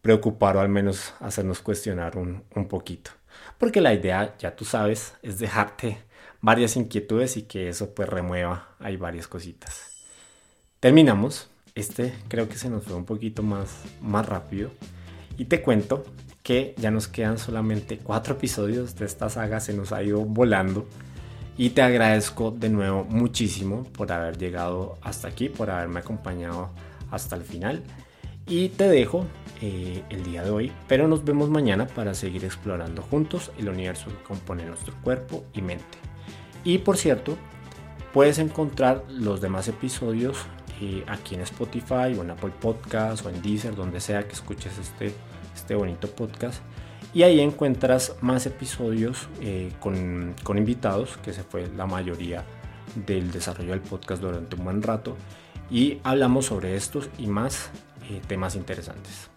preocupar 0.00 0.56
o 0.56 0.60
al 0.60 0.70
menos 0.70 1.14
hacernos 1.20 1.60
cuestionar 1.60 2.18
un, 2.18 2.42
un 2.52 2.66
poquito. 2.66 3.12
porque 3.58 3.80
la 3.80 3.94
idea, 3.94 4.34
ya 4.36 4.56
tú 4.56 4.64
sabes, 4.64 5.14
es 5.22 5.38
dejarte 5.38 5.98
varias 6.40 6.74
inquietudes 6.74 7.36
y 7.36 7.42
que 7.42 7.68
eso 7.68 7.94
pues 7.94 8.08
remueva 8.08 8.74
hay 8.80 8.96
varias 8.96 9.28
cositas. 9.28 10.02
Terminamos. 10.80 11.48
Este 11.76 12.12
creo 12.26 12.48
que 12.48 12.56
se 12.56 12.68
nos 12.68 12.82
fue 12.82 12.96
un 12.96 13.04
poquito 13.04 13.44
más, 13.44 13.84
más 14.00 14.28
rápido. 14.28 14.72
Y 15.38 15.44
te 15.44 15.62
cuento 15.62 16.04
que 16.42 16.74
ya 16.76 16.90
nos 16.90 17.08
quedan 17.08 17.38
solamente 17.38 17.98
cuatro 17.98 18.34
episodios 18.34 18.96
de 18.96 19.06
esta 19.06 19.28
saga, 19.28 19.60
se 19.60 19.74
nos 19.74 19.92
ha 19.92 20.02
ido 20.02 20.24
volando. 20.24 20.86
Y 21.56 21.70
te 21.70 21.82
agradezco 21.82 22.50
de 22.50 22.70
nuevo 22.70 23.04
muchísimo 23.04 23.84
por 23.84 24.10
haber 24.10 24.38
llegado 24.38 24.98
hasta 25.02 25.28
aquí, 25.28 25.48
por 25.48 25.70
haberme 25.70 26.00
acompañado 26.00 26.70
hasta 27.10 27.36
el 27.36 27.42
final. 27.42 27.82
Y 28.46 28.70
te 28.70 28.88
dejo 28.88 29.26
eh, 29.60 30.02
el 30.10 30.24
día 30.24 30.42
de 30.42 30.50
hoy, 30.50 30.72
pero 30.88 31.06
nos 31.06 31.24
vemos 31.24 31.48
mañana 31.48 31.86
para 31.86 32.14
seguir 32.14 32.44
explorando 32.44 33.02
juntos 33.02 33.52
el 33.58 33.68
universo 33.68 34.06
que 34.06 34.24
compone 34.24 34.64
nuestro 34.64 34.94
cuerpo 35.02 35.44
y 35.52 35.62
mente. 35.62 35.98
Y 36.64 36.78
por 36.78 36.96
cierto, 36.96 37.36
puedes 38.12 38.38
encontrar 38.38 39.04
los 39.08 39.40
demás 39.40 39.68
episodios 39.68 40.38
eh, 40.80 41.04
aquí 41.06 41.36
en 41.36 41.42
Spotify 41.42 42.14
o 42.18 42.22
en 42.22 42.30
Apple 42.30 42.52
Podcast 42.60 43.24
o 43.24 43.30
en 43.30 43.40
Deezer, 43.42 43.76
donde 43.76 44.00
sea 44.00 44.26
que 44.26 44.32
escuches 44.32 44.76
este, 44.78 45.14
este 45.62 45.74
bonito 45.74 46.08
podcast. 46.08 46.60
Y 47.14 47.22
ahí 47.22 47.40
encuentras 47.40 48.16
más 48.20 48.46
episodios 48.46 49.28
eh, 49.40 49.72
con, 49.80 50.34
con 50.42 50.58
invitados, 50.58 51.16
que 51.18 51.32
se 51.32 51.42
fue 51.42 51.68
la 51.76 51.86
mayoría 51.86 52.44
del 52.94 53.30
desarrollo 53.30 53.70
del 53.70 53.80
podcast 53.80 54.22
durante 54.22 54.56
un 54.56 54.64
buen 54.64 54.82
rato. 54.82 55.16
Y 55.70 56.00
hablamos 56.04 56.46
sobre 56.46 56.76
estos 56.76 57.08
y 57.18 57.26
más 57.26 57.70
temas 58.28 58.56
interesantes. 58.56 59.31